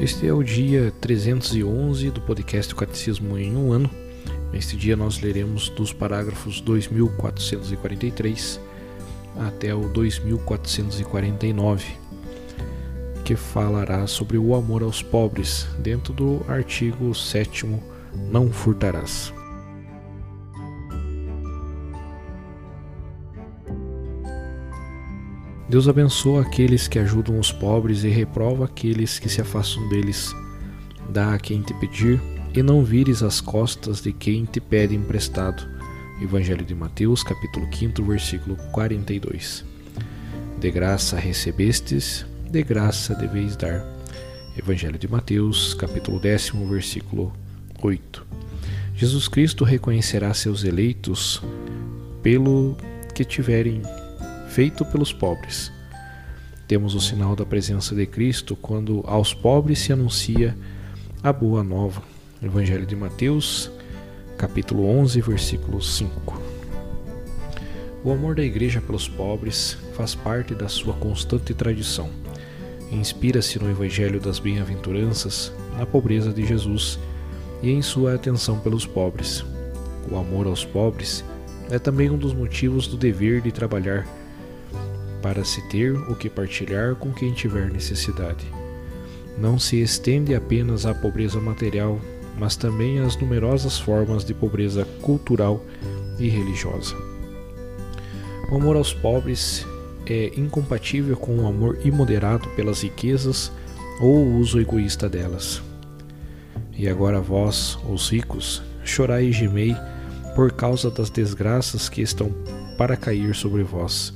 Este 0.00 0.26
é 0.26 0.32
o 0.32 0.42
dia 0.42 0.90
311 0.98 2.10
do 2.10 2.22
podcast 2.22 2.74
Catecismo 2.74 3.36
em 3.36 3.54
um 3.54 3.70
ano. 3.70 3.90
Neste 4.50 4.74
dia 4.74 4.96
nós 4.96 5.20
leremos 5.20 5.68
dos 5.68 5.92
parágrafos 5.92 6.58
2443 6.62 8.58
até 9.36 9.74
o 9.74 9.90
2449, 9.90 11.84
que 13.26 13.36
falará 13.36 14.06
sobre 14.06 14.38
o 14.38 14.54
amor 14.54 14.82
aos 14.82 15.02
pobres, 15.02 15.68
dentro 15.80 16.14
do 16.14 16.40
artigo 16.48 17.14
7 17.14 17.66
Não 18.30 18.50
furtarás. 18.50 19.34
Deus 25.70 25.86
abençoa 25.86 26.42
aqueles 26.42 26.88
que 26.88 26.98
ajudam 26.98 27.38
os 27.38 27.52
pobres 27.52 28.02
e 28.02 28.08
reprova 28.08 28.64
aqueles 28.64 29.20
que 29.20 29.28
se 29.28 29.40
afastam 29.40 29.88
deles. 29.88 30.34
Dá 31.08 31.32
a 31.32 31.38
quem 31.38 31.62
te 31.62 31.72
pedir 31.74 32.20
e 32.52 32.60
não 32.60 32.84
vires 32.84 33.22
as 33.22 33.40
costas 33.40 34.02
de 34.02 34.12
quem 34.12 34.44
te 34.44 34.60
pede 34.60 34.96
emprestado. 34.96 35.62
Evangelho 36.20 36.64
de 36.64 36.74
Mateus, 36.74 37.22
capítulo 37.22 37.68
5, 37.72 38.02
versículo 38.02 38.56
42. 38.72 39.64
De 40.58 40.70
graça 40.72 41.16
recebestes, 41.16 42.26
de 42.50 42.64
graça 42.64 43.14
deveis 43.14 43.54
dar. 43.54 43.86
Evangelho 44.58 44.98
de 44.98 45.06
Mateus, 45.06 45.72
capítulo 45.74 46.18
10, 46.18 46.50
versículo 46.68 47.32
8. 47.80 48.26
Jesus 48.96 49.28
Cristo 49.28 49.62
reconhecerá 49.62 50.34
seus 50.34 50.64
eleitos 50.64 51.40
pelo 52.24 52.76
que 53.14 53.24
tiverem 53.24 53.82
feito 54.50 54.84
pelos 54.84 55.12
pobres. 55.12 55.72
Temos 56.66 56.96
o 56.96 57.00
sinal 57.00 57.36
da 57.36 57.46
presença 57.46 57.94
de 57.94 58.04
Cristo 58.04 58.56
quando 58.56 59.04
aos 59.06 59.32
pobres 59.32 59.78
se 59.78 59.92
anuncia 59.92 60.56
a 61.22 61.32
boa 61.32 61.62
nova. 61.62 62.02
Evangelho 62.42 62.84
de 62.84 62.96
Mateus, 62.96 63.70
capítulo 64.36 64.88
11, 64.88 65.20
versículo 65.20 65.80
5. 65.80 66.42
O 68.02 68.10
amor 68.10 68.34
da 68.34 68.42
Igreja 68.42 68.80
pelos 68.80 69.08
pobres 69.08 69.78
faz 69.94 70.16
parte 70.16 70.52
da 70.52 70.68
sua 70.68 70.94
constante 70.94 71.54
tradição. 71.54 72.10
Inspira-se 72.90 73.56
no 73.60 73.70
Evangelho 73.70 74.18
das 74.18 74.40
Bem-aventuranças, 74.40 75.52
na 75.78 75.86
pobreza 75.86 76.32
de 76.32 76.44
Jesus 76.44 76.98
e 77.62 77.70
em 77.70 77.82
sua 77.82 78.14
atenção 78.14 78.58
pelos 78.58 78.84
pobres. 78.84 79.44
O 80.10 80.16
amor 80.16 80.48
aos 80.48 80.64
pobres 80.64 81.24
é 81.70 81.78
também 81.78 82.10
um 82.10 82.18
dos 82.18 82.34
motivos 82.34 82.88
do 82.88 82.96
dever 82.96 83.42
de 83.42 83.52
trabalhar 83.52 84.04
para 85.22 85.44
se 85.44 85.62
ter 85.68 85.92
o 85.92 86.14
que 86.14 86.28
partilhar 86.28 86.94
com 86.94 87.12
quem 87.12 87.32
tiver 87.32 87.70
necessidade. 87.70 88.44
Não 89.38 89.58
se 89.58 89.80
estende 89.80 90.34
apenas 90.34 90.84
à 90.84 90.94
pobreza 90.94 91.40
material, 91.40 92.00
mas 92.38 92.56
também 92.56 92.98
às 92.98 93.16
numerosas 93.16 93.78
formas 93.78 94.24
de 94.24 94.34
pobreza 94.34 94.84
cultural 95.00 95.64
e 96.18 96.28
religiosa. 96.28 96.94
O 98.50 98.56
amor 98.56 98.76
aos 98.76 98.92
pobres 98.92 99.66
é 100.06 100.32
incompatível 100.36 101.16
com 101.16 101.38
o 101.38 101.46
amor 101.46 101.78
imoderado 101.84 102.48
pelas 102.50 102.82
riquezas 102.82 103.52
ou 104.00 104.16
o 104.16 104.38
uso 104.38 104.60
egoísta 104.60 105.08
delas. 105.08 105.62
E 106.76 106.88
agora 106.88 107.20
vós, 107.20 107.78
os 107.88 108.10
ricos, 108.10 108.62
chorai 108.84 109.26
e 109.26 109.32
gemei 109.32 109.76
por 110.34 110.52
causa 110.52 110.90
das 110.90 111.10
desgraças 111.10 111.88
que 111.88 112.00
estão 112.00 112.32
para 112.76 112.96
cair 112.96 113.34
sobre 113.34 113.62
vós 113.62 114.14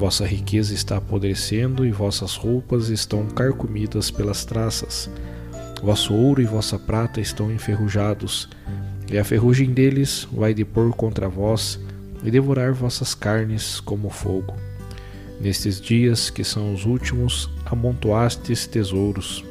Vossa 0.00 0.24
riqueza 0.24 0.72
está 0.72 0.96
apodrecendo 0.96 1.84
e 1.84 1.92
vossas 1.92 2.34
roupas 2.34 2.88
estão 2.88 3.26
carcomidas 3.26 4.10
pelas 4.10 4.46
traças. 4.46 5.10
Vosso 5.82 6.14
ouro 6.14 6.40
e 6.40 6.46
vossa 6.46 6.78
prata 6.78 7.20
estão 7.20 7.52
enferrujados, 7.52 8.48
e 9.12 9.18
a 9.18 9.24
ferrugem 9.24 9.74
deles 9.74 10.26
vai 10.32 10.54
depor 10.54 10.94
contra 10.94 11.28
vós 11.28 11.78
e 12.24 12.30
devorar 12.30 12.72
vossas 12.72 13.14
carnes 13.14 13.78
como 13.78 14.08
fogo. 14.08 14.56
Nestes 15.38 15.78
dias, 15.78 16.30
que 16.30 16.44
são 16.44 16.72
os 16.72 16.86
últimos, 16.86 17.50
amontoastes 17.66 18.66
tesouros. 18.66 19.44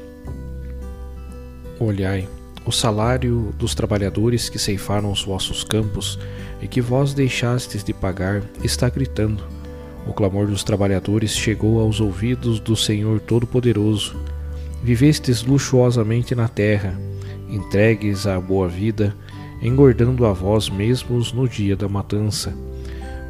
Olhai, 1.79 2.27
o 2.65 2.71
salário 2.71 3.53
dos 3.55 3.75
trabalhadores 3.75 4.49
que 4.49 4.57
ceifaram 4.57 5.11
os 5.11 5.23
vossos 5.23 5.63
campos 5.63 6.17
e 6.59 6.67
que 6.67 6.81
vós 6.81 7.13
deixastes 7.13 7.83
de 7.83 7.93
pagar 7.93 8.41
está 8.63 8.89
gritando 8.89 9.58
o 10.07 10.13
clamor 10.13 10.47
dos 10.47 10.63
trabalhadores 10.63 11.35
chegou 11.35 11.79
aos 11.79 11.99
ouvidos 11.99 12.59
do 12.59 12.75
Senhor 12.75 13.19
Todo-Poderoso. 13.19 14.15
Vivestes 14.83 15.43
luxuosamente 15.43 16.33
na 16.33 16.47
terra, 16.47 16.99
entregues 17.49 18.25
à 18.25 18.39
boa 18.39 18.67
vida, 18.67 19.15
engordando 19.61 20.25
a 20.25 20.33
vós 20.33 20.69
mesmos 20.69 21.33
no 21.33 21.47
dia 21.47 21.75
da 21.75 21.87
matança. 21.87 22.53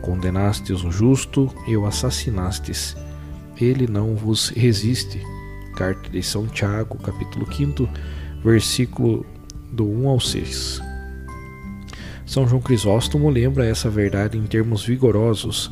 Condenastes 0.02 0.84
o 0.84 0.91
justo 0.91 1.50
e 1.68 1.75
o 1.75 1.85
assassinastes. 1.85 2.96
Ele 3.59 3.88
não 3.88 4.16
vos 4.16 4.50
resiste. 4.50 5.22
Carta 5.75 6.09
de 6.09 6.22
São 6.22 6.46
Tiago, 6.47 6.97
capítulo 6.97 7.52
5, 7.52 7.90
versículo 8.44 9.25
do 9.72 9.85
1 9.85 10.08
ao 10.08 10.19
6. 10.19 10.81
São 12.25 12.47
João 12.47 12.62
Crisóstomo 12.62 13.29
lembra 13.29 13.66
essa 13.66 13.90
verdade 13.90 14.38
em 14.38 14.46
termos 14.46 14.85
vigorosos 14.85 15.72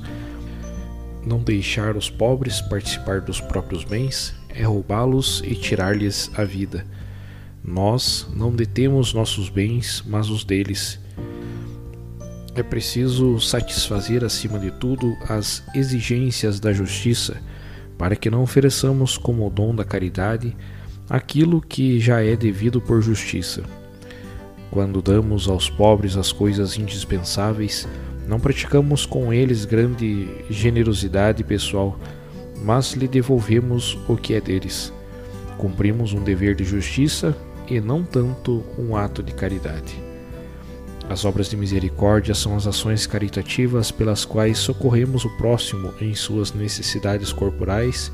não 1.25 1.39
deixar 1.39 1.95
os 1.95 2.09
pobres 2.09 2.61
participar 2.61 3.21
dos 3.21 3.41
próprios 3.41 3.83
bens 3.83 4.35
é 4.49 4.63
roubá-los 4.63 5.41
e 5.45 5.53
tirar-lhes 5.55 6.31
a 6.35 6.43
vida. 6.43 6.85
Nós 7.63 8.27
não 8.33 8.51
detemos 8.51 9.13
nossos 9.13 9.49
bens, 9.49 10.03
mas 10.07 10.29
os 10.29 10.43
deles. 10.43 10.99
É 12.55 12.63
preciso 12.63 13.39
satisfazer, 13.39 14.23
acima 14.23 14.57
de 14.57 14.71
tudo, 14.71 15.15
as 15.29 15.63
exigências 15.75 16.59
da 16.59 16.73
justiça, 16.73 17.39
para 17.97 18.15
que 18.15 18.29
não 18.29 18.41
ofereçamos 18.41 19.17
como 19.17 19.49
dom 19.49 19.75
da 19.75 19.83
caridade 19.83 20.55
aquilo 21.09 21.61
que 21.61 21.99
já 21.99 22.23
é 22.23 22.35
devido 22.35 22.81
por 22.81 23.01
justiça. 23.01 23.63
Quando 24.71 25.01
damos 25.01 25.47
aos 25.47 25.69
pobres 25.69 26.17
as 26.17 26.31
coisas 26.31 26.77
indispensáveis, 26.77 27.87
não 28.27 28.39
praticamos 28.39 29.05
com 29.05 29.33
eles 29.33 29.63
grande 29.63 30.27
generosidade 30.49 31.43
pessoal, 31.43 31.97
mas 32.61 32.93
lhe 32.93 33.07
devolvemos 33.07 33.97
o 34.07 34.17
que 34.17 34.33
é 34.33 34.41
deles. 34.41 34.91
Cumprimos 35.57 36.13
um 36.13 36.23
dever 36.23 36.53
de 36.53 36.63
justiça 36.63 37.35
e 37.67 37.79
não 37.79 38.03
tanto 38.03 38.63
um 38.77 38.95
ato 38.95 39.23
de 39.23 39.33
caridade. 39.33 40.07
As 41.09 41.23
obras 41.23 41.49
de 41.49 41.55
misericórdia 41.55 42.35
são 42.35 42.55
as 42.55 42.67
ações 42.67 43.07
caritativas 43.07 43.91
pelas 43.91 44.25
quais 44.25 44.57
socorremos 44.57 45.23
o 45.23 45.29
próximo 45.37 45.93
em 46.01 46.13
suas 46.13 46.51
necessidades 46.51 47.31
corporais 47.31 48.11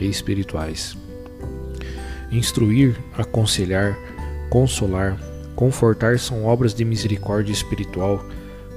e 0.00 0.06
espirituais. 0.06 0.96
Instruir, 2.30 2.96
aconselhar, 3.18 3.98
consolar, 4.48 5.18
confortar 5.56 6.20
são 6.20 6.44
obras 6.44 6.72
de 6.72 6.84
misericórdia 6.84 7.52
espiritual 7.52 8.24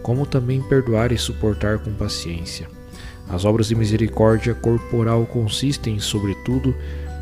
como 0.02 0.26
também 0.26 0.62
perdoar 0.62 1.12
e 1.12 1.18
suportar 1.18 1.80
com 1.80 1.94
paciência. 1.94 2.68
As 3.30 3.46
obras 3.46 3.68
de 3.68 3.76
misericórdia 3.76 4.56
corporal 4.56 5.26
consistem, 5.26 6.00
sobretudo, 6.00 6.76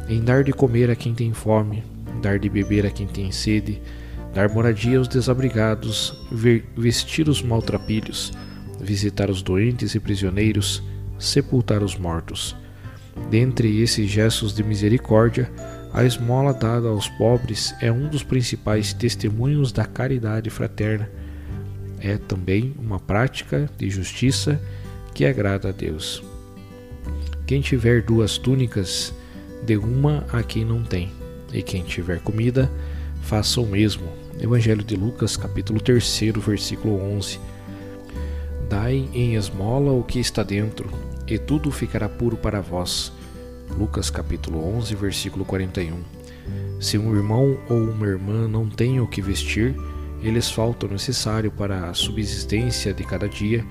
em 0.07 0.21
dar 0.21 0.43
de 0.43 0.53
comer 0.53 0.89
a 0.89 0.95
quem 0.95 1.13
tem 1.13 1.33
fome, 1.33 1.83
dar 2.21 2.39
de 2.39 2.49
beber 2.49 2.85
a 2.85 2.89
quem 2.89 3.05
tem 3.05 3.31
sede, 3.31 3.81
dar 4.33 4.49
moradia 4.49 4.97
aos 4.97 5.07
desabrigados, 5.07 6.17
vestir 6.75 7.27
os 7.27 7.41
maltrapilhos, 7.41 8.31
visitar 8.79 9.29
os 9.29 9.41
doentes 9.41 9.95
e 9.95 9.99
prisioneiros, 9.99 10.81
sepultar 11.19 11.83
os 11.83 11.97
mortos. 11.97 12.55
Dentre 13.29 13.81
esses 13.81 14.09
gestos 14.09 14.53
de 14.53 14.63
misericórdia, 14.63 15.51
a 15.93 16.05
esmola 16.05 16.53
dada 16.53 16.87
aos 16.87 17.09
pobres 17.09 17.73
é 17.81 17.91
um 17.91 18.07
dos 18.07 18.23
principais 18.23 18.93
testemunhos 18.93 19.71
da 19.71 19.85
caridade 19.85 20.49
fraterna. 20.49 21.09
É 21.99 22.17
também 22.17 22.73
uma 22.77 22.99
prática 22.99 23.69
de 23.77 23.89
justiça 23.89 24.61
que 25.13 25.25
agrada 25.25 25.69
a 25.69 25.71
Deus. 25.71 26.23
Quem 27.45 27.61
tiver 27.61 28.01
duas 28.01 28.37
túnicas, 28.37 29.13
dê 29.63 29.77
uma 29.77 30.25
a 30.31 30.43
quem 30.43 30.65
não 30.65 30.83
tem, 30.83 31.11
e 31.51 31.61
quem 31.63 31.81
tiver 31.83 32.19
comida, 32.19 32.69
faça 33.21 33.59
o 33.61 33.65
mesmo. 33.65 34.07
Evangelho 34.39 34.83
de 34.83 34.95
Lucas, 34.95 35.35
capítulo 35.35 35.79
3, 35.79 36.19
versículo 36.37 37.01
11. 37.01 37.39
Dai 38.69 39.09
em 39.13 39.35
esmola 39.35 39.91
o 39.91 40.03
que 40.03 40.19
está 40.19 40.43
dentro, 40.43 40.91
e 41.25 41.37
tudo 41.37 41.71
ficará 41.71 42.07
puro 42.07 42.37
para 42.37 42.61
vós. 42.61 43.11
Lucas 43.77 44.09
capítulo 44.09 44.63
11, 44.77 44.93
versículo 44.95 45.45
41. 45.45 45.97
Se 46.79 46.97
um 46.97 47.15
irmão 47.15 47.57
ou 47.69 47.77
uma 47.77 48.05
irmã 48.05 48.47
não 48.47 48.69
têm 48.69 48.99
o 48.99 49.07
que 49.07 49.21
vestir, 49.21 49.75
eles 50.21 50.49
faltam 50.49 50.89
necessário 50.89 51.51
para 51.51 51.89
a 51.89 51.93
subsistência 51.93 52.93
de 52.93 53.03
cada 53.03 53.27
dia, 53.27 53.65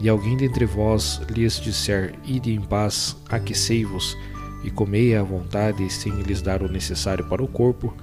e 0.00 0.08
alguém 0.08 0.36
dentre 0.36 0.64
vós 0.64 1.20
lhes 1.30 1.60
disser: 1.60 2.14
Ide 2.24 2.52
em 2.52 2.60
paz, 2.60 3.16
aquecei-vos 3.28 4.16
e 4.64 4.70
comei 4.70 5.14
à 5.16 5.22
vontade, 5.22 5.88
sem 5.92 6.12
lhes 6.22 6.40
dar 6.40 6.62
o 6.62 6.68
necessário 6.68 7.24
para 7.28 7.42
o 7.42 7.48
corpo, 7.48 7.94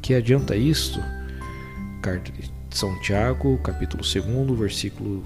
que 0.00 0.14
adianta 0.14 0.54
isto? 0.54 1.02
Carta 2.02 2.30
de 2.30 2.50
São 2.70 3.00
Tiago, 3.00 3.58
capítulo 3.58 4.02
2, 4.02 4.58
versículo 4.58 5.22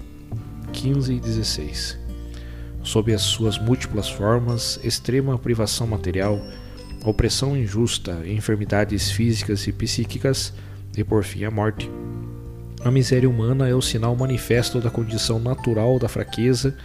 15 0.71 1.13
e 1.13 1.19
16. 1.19 1.99
Sob 2.81 3.13
as 3.13 3.21
suas 3.21 3.59
múltiplas 3.59 4.09
formas, 4.09 4.79
extrema 4.83 5.37
privação 5.37 5.85
material, 5.85 6.39
opressão 7.03 7.57
injusta, 7.57 8.25
enfermidades 8.25 9.11
físicas 9.11 9.67
e 9.67 9.73
psíquicas, 9.73 10.53
e 10.99 11.03
por 11.03 11.23
fim 11.23 11.45
a 11.45 11.51
morte, 11.51 11.89
a 12.83 12.91
miséria 12.91 13.29
humana 13.29 13.69
é 13.69 13.73
o 13.73 13.81
sinal 13.81 14.15
manifesto 14.17 14.81
da 14.81 14.89
condição 14.89 15.39
natural 15.39 15.97
da 15.97 16.09
fraqueza 16.09 16.75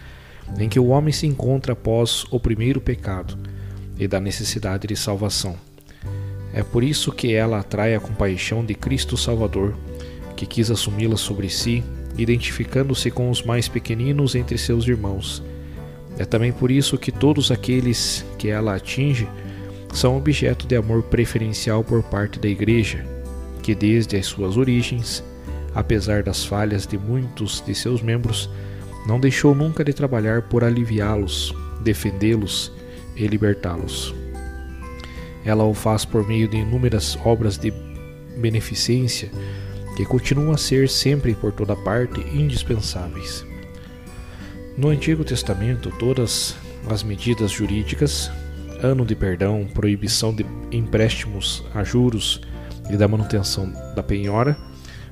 em 0.57 0.69
que 0.69 0.79
o 0.79 0.87
homem 0.87 1.11
se 1.11 1.27
encontra 1.27 1.73
após 1.73 2.25
o 2.31 2.39
primeiro 2.39 2.79
pecado 2.79 3.37
e 3.99 4.07
da 4.07 4.19
necessidade 4.19 4.87
de 4.87 4.95
salvação. 4.95 5.57
É 6.53 6.63
por 6.63 6.81
isso 6.81 7.11
que 7.11 7.33
ela 7.33 7.59
atrai 7.59 7.93
a 7.93 7.99
compaixão 7.99 8.63
de 8.63 8.73
Cristo 8.73 9.17
Salvador, 9.17 9.75
que 10.35 10.45
quis 10.45 10.71
assumi-la 10.71 11.17
sobre 11.17 11.49
si, 11.49 11.83
identificando-se 12.17 13.11
com 13.11 13.29
os 13.29 13.43
mais 13.43 13.67
pequeninos 13.67 14.33
entre 14.35 14.57
seus 14.57 14.87
irmãos. 14.87 15.43
É 16.17 16.23
também 16.23 16.53
por 16.53 16.71
isso 16.71 16.97
que 16.97 17.11
todos 17.11 17.51
aqueles 17.51 18.25
que 18.37 18.47
ela 18.47 18.75
atinge 18.75 19.27
são 19.93 20.15
objeto 20.15 20.65
de 20.65 20.75
amor 20.77 21.03
preferencial 21.03 21.83
por 21.83 22.01
parte 22.03 22.39
da 22.39 22.47
Igreja, 22.47 23.14
que 23.65 23.73
desde 23.73 24.15
as 24.15 24.27
suas 24.27 24.57
origens 24.57 25.23
apesar 25.75 26.23
das 26.23 26.45
falhas 26.45 26.87
de 26.87 26.97
muitos 26.97 27.61
de 27.63 27.75
seus 27.75 28.01
membros, 28.01 28.49
não 29.05 29.19
deixou 29.19 29.53
nunca 29.53 29.83
de 29.83 29.93
trabalhar 29.93 30.43
por 30.43 30.63
aliviá-los, 30.63 31.53
defendê-los 31.83 32.71
e 33.15 33.27
libertá-los. 33.27 34.15
Ela 35.43 35.65
o 35.65 35.73
faz 35.73 36.05
por 36.05 36.25
meio 36.25 36.47
de 36.47 36.57
inúmeras 36.57 37.19
obras 37.23 37.57
de 37.57 37.71
beneficência 38.37 39.29
que 39.95 40.05
continuam 40.05 40.51
a 40.51 40.57
ser 40.57 40.89
sempre 40.89 41.33
e 41.33 41.35
por 41.35 41.51
toda 41.51 41.75
parte 41.75 42.19
indispensáveis. 42.21 43.45
No 44.77 44.89
Antigo 44.89 45.23
Testamento, 45.23 45.91
todas 45.99 46.55
as 46.89 47.03
medidas 47.03 47.51
jurídicas, 47.51 48.31
ano 48.81 49.05
de 49.05 49.15
perdão, 49.15 49.67
proibição 49.73 50.33
de 50.33 50.45
empréstimos 50.71 51.63
a 51.73 51.83
juros 51.83 52.41
e 52.89 52.97
da 52.97 53.07
manutenção 53.07 53.71
da 53.95 54.03
penhora, 54.03 54.57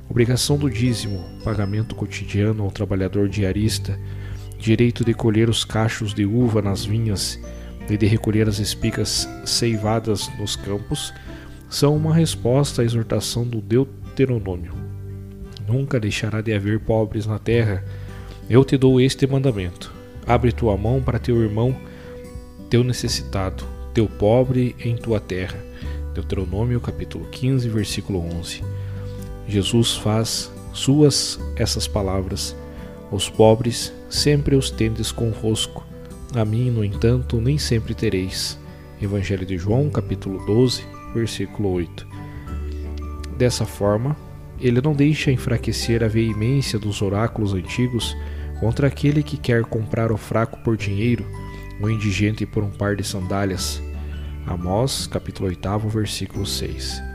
obrigação 0.10 0.58
do 0.58 0.70
dízimo, 0.70 1.24
pagamento 1.44 1.96
cotidiano 1.96 2.64
ao 2.64 2.72
trabalhador 2.72 3.28
diarista, 3.28 4.00
direito 4.60 5.04
de 5.04 5.14
colher 5.14 5.50
os 5.50 5.66
cachos 5.66 6.14
de 6.14 6.26
uva 6.26 6.62
nas 6.62 6.86
vinhas 6.86 7.40
e 7.90 7.98
de 7.98 8.06
recolher 8.06 8.48
as 8.48 8.60
espigas 8.60 9.28
ceivadas 9.46 10.30
nos 10.38 10.56
campos, 10.56 11.14
são 11.70 11.96
uma 11.96 12.14
resposta 12.14 12.82
à 12.82 12.86
exortação 12.86 13.44
do 13.44 13.60
Deuteronômio. 13.60 14.74
Nunca 15.68 16.00
deixará 16.00 16.42
de 16.42 16.54
haver 16.54 16.80
pobres 16.80 17.26
na 17.26 17.40
terra. 17.40 17.84
Eu 18.50 18.64
te 18.64 18.78
dou 18.78 19.02
este 19.02 19.26
mandamento: 19.26 19.92
abre 20.26 20.52
tua 20.52 20.78
mão 20.78 21.02
para 21.02 21.20
teu 21.20 21.42
irmão, 21.42 21.76
teu 22.70 22.84
necessitado, 22.84 23.64
teu 23.94 24.08
pobre 24.08 24.76
em 24.80 24.96
tua 24.96 25.20
terra. 25.20 25.58
Deuteronômio 26.14 26.80
capítulo 26.80 27.26
15, 27.26 27.68
versículo 27.70 28.20
11. 28.20 28.64
Jesus 29.48 29.96
faz 29.96 30.52
suas 30.72 31.40
essas 31.56 31.88
palavras: 31.88 32.56
Os 33.12 33.30
pobres 33.30 33.92
sempre 34.10 34.56
os 34.56 34.70
tendes 34.70 35.12
convosco, 35.12 35.86
a 36.36 36.46
mim, 36.46 36.70
no 36.70 36.84
entanto, 36.84 37.42
nem 37.42 37.58
sempre 37.58 37.94
tereis. 37.94 38.60
Evangelho 39.02 39.46
de 39.46 39.58
João, 39.58 39.90
capítulo 39.90 40.46
12, 40.46 40.84
versículo 41.14 41.72
8. 41.74 42.08
Dessa 43.38 43.66
forma, 43.66 44.16
ele 44.60 44.82
não 44.82 44.94
deixa 44.94 45.32
enfraquecer 45.32 46.04
a 46.04 46.08
veemência 46.08 46.80
dos 46.80 47.02
oráculos 47.02 47.54
antigos 47.54 48.16
contra 48.60 48.88
aquele 48.88 49.22
que 49.22 49.36
quer 49.36 49.64
comprar 49.64 50.12
o 50.12 50.18
fraco 50.18 50.58
por 50.64 50.78
dinheiro, 50.78 51.26
o 51.82 51.90
indigente 51.90 52.46
por 52.46 52.64
um 52.64 52.70
par 52.70 52.96
de 52.96 53.04
sandálias. 53.04 53.82
Amós, 54.48 55.08
capítulo 55.08 55.50
8, 55.50 55.90
versículo 55.90 56.46
6 56.46 57.14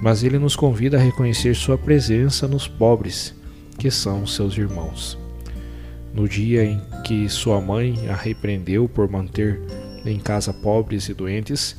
mas 0.00 0.22
ele 0.22 0.38
nos 0.38 0.54
convida 0.54 0.96
a 0.96 1.00
reconhecer 1.00 1.54
sua 1.54 1.76
presença 1.76 2.46
nos 2.46 2.68
pobres, 2.68 3.34
que 3.78 3.90
são 3.90 4.26
seus 4.26 4.56
irmãos. 4.56 5.18
No 6.14 6.28
dia 6.28 6.64
em 6.64 6.80
que 7.04 7.28
sua 7.28 7.60
mãe 7.60 8.08
a 8.08 8.14
repreendeu 8.14 8.88
por 8.88 9.10
manter 9.10 9.60
em 10.04 10.18
casa 10.18 10.52
pobres 10.52 11.08
e 11.08 11.14
doentes, 11.14 11.76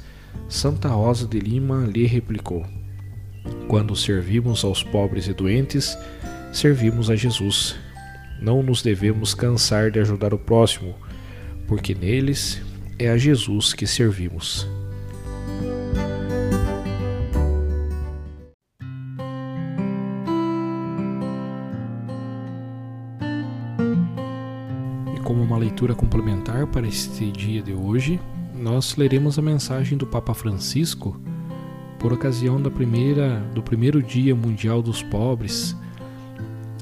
Santa 0.48 0.90
Rosa 0.90 1.28
de 1.28 1.40
Lima 1.40 1.86
lhe 1.86 2.06
replicou: 2.06 2.66
Quando 3.68 3.96
servimos 3.96 4.64
aos 4.64 4.84
pobres 4.84 5.28
e 5.28 5.34
doentes, 5.34 5.98
servimos 6.52 7.10
a 7.10 7.16
Jesus. 7.16 7.76
Não 8.42 8.64
nos 8.64 8.82
devemos 8.82 9.34
cansar 9.34 9.92
de 9.92 10.00
ajudar 10.00 10.34
o 10.34 10.40
próximo, 10.40 10.96
porque 11.68 11.94
neles 11.94 12.62
é 12.98 13.10
a 13.10 13.18
Jesus 13.18 13.74
que 13.74 13.86
servimos. 13.86 14.66
Leitura 25.80 25.96
complementar 25.96 26.68
para 26.68 26.86
este 26.86 27.32
dia 27.32 27.62
de 27.62 27.74
hoje, 27.74 28.20
nós 28.54 28.98
leremos 28.98 29.40
a 29.40 29.42
mensagem 29.42 29.98
do 29.98 30.06
Papa 30.06 30.34
Francisco 30.34 31.18
por 31.98 32.12
ocasião 32.12 32.62
da 32.62 32.70
primeira, 32.70 33.40
do 33.56 33.64
primeiro 33.64 34.04
Dia 34.04 34.36
Mundial 34.36 34.82
dos 34.82 35.02
Pobres, 35.02 35.74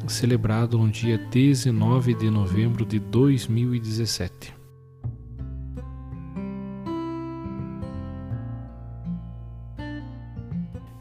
celebrado 0.07 0.79
no 0.79 0.89
dia 0.89 1.15
19 1.15 2.15
de 2.15 2.27
novembro 2.31 2.87
de 2.87 2.97
2017. 2.97 4.55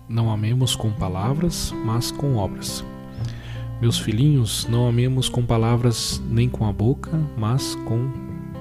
Não 0.07 0.31
amemos 0.31 0.77
com 0.77 0.93
palavras, 0.93 1.73
mas 1.83 2.11
com 2.11 2.37
obras. 2.37 2.85
Meus 3.81 3.99
filhinhos, 3.99 4.67
não 4.71 4.89
amemos 4.89 5.29
com 5.29 5.45
palavras 5.45 6.23
nem 6.31 6.49
com 6.49 6.67
a 6.67 6.73
boca, 6.73 7.11
mas 7.37 7.75
com 7.87 8.11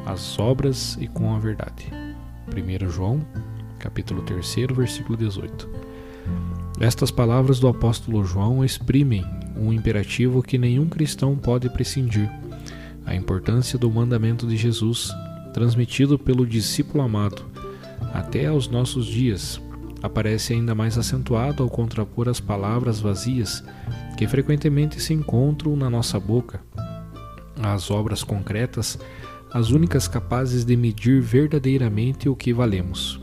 as 0.05 0.37
obras 0.37 0.97
e 0.99 1.07
com 1.07 1.33
a 1.33 1.39
verdade. 1.39 1.89
1 2.49 2.89
João, 2.89 3.25
capítulo 3.79 4.21
3, 4.23 4.55
versículo 4.75 5.17
18. 5.17 5.69
Estas 6.81 7.11
palavras 7.11 7.61
do 7.61 7.69
apóstolo 7.69 8.25
João 8.25 8.63
exprimem 8.63 9.23
um 9.55 9.71
imperativo 9.71 10.43
que 10.43 10.57
nenhum 10.57 10.89
cristão 10.89 11.37
pode 11.37 11.69
prescindir: 11.69 12.29
a 13.05 13.15
importância 13.15 13.79
do 13.79 13.89
mandamento 13.89 14.45
de 14.45 14.57
Jesus, 14.57 15.13
transmitido 15.53 16.19
pelo 16.19 16.45
discípulo 16.45 17.01
amado, 17.01 17.45
até 18.13 18.47
aos 18.47 18.67
nossos 18.67 19.05
dias, 19.05 19.61
aparece 20.05 20.53
ainda 20.53 20.75
mais 20.75 20.97
acentuado 20.97 21.63
ao 21.63 21.69
contrapor 21.69 22.29
as 22.29 22.39
palavras 22.39 22.99
vazias 22.99 23.63
que 24.17 24.27
frequentemente 24.27 25.01
se 25.01 25.13
encontram 25.13 25.75
na 25.75 25.89
nossa 25.89 26.19
boca. 26.19 26.61
As 27.61 27.89
obras 27.89 28.23
concretas, 28.23 28.99
as 29.51 29.71
únicas 29.71 30.07
capazes 30.07 30.63
de 30.63 30.75
medir 30.75 31.21
verdadeiramente 31.21 32.29
o 32.29 32.35
que 32.35 32.53
valemos. 32.53 33.19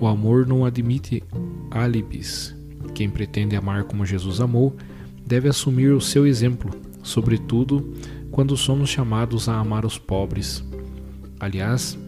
O 0.00 0.06
amor 0.06 0.46
não 0.46 0.64
admite 0.64 1.22
álibis. 1.70 2.54
Quem 2.94 3.08
pretende 3.08 3.56
amar 3.56 3.84
como 3.84 4.06
Jesus 4.06 4.40
amou 4.40 4.74
deve 5.24 5.48
assumir 5.48 5.92
o 5.92 6.00
seu 6.00 6.26
exemplo, 6.26 6.70
sobretudo 7.02 7.94
quando 8.30 8.56
somos 8.56 8.90
chamados 8.90 9.48
a 9.48 9.58
amar 9.58 9.84
os 9.84 9.98
pobres. 9.98 10.64
Aliás, 11.38 11.98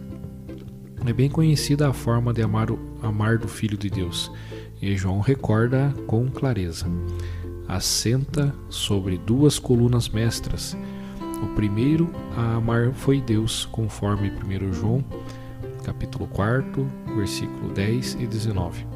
é 1.06 1.12
bem 1.12 1.30
conhecida 1.30 1.88
a 1.88 1.92
forma 1.92 2.32
de 2.32 2.42
amar, 2.42 2.70
o, 2.70 2.78
amar 3.02 3.38
do 3.38 3.48
Filho 3.48 3.76
de 3.76 3.88
Deus, 3.88 4.30
e 4.80 4.96
João 4.96 5.20
recorda 5.20 5.94
com 6.06 6.28
clareza. 6.28 6.86
Assenta 7.66 8.54
sobre 8.68 9.18
duas 9.18 9.58
colunas 9.58 10.08
mestras. 10.08 10.76
O 11.42 11.54
primeiro 11.54 12.10
a 12.36 12.56
amar 12.56 12.92
foi 12.92 13.20
Deus, 13.20 13.66
conforme 13.66 14.30
1 14.30 14.72
João, 14.72 15.04
capítulo 15.84 16.26
4, 16.28 16.86
versículo 17.14 17.72
10 17.72 18.14
e 18.20 18.26
19. 18.26 18.86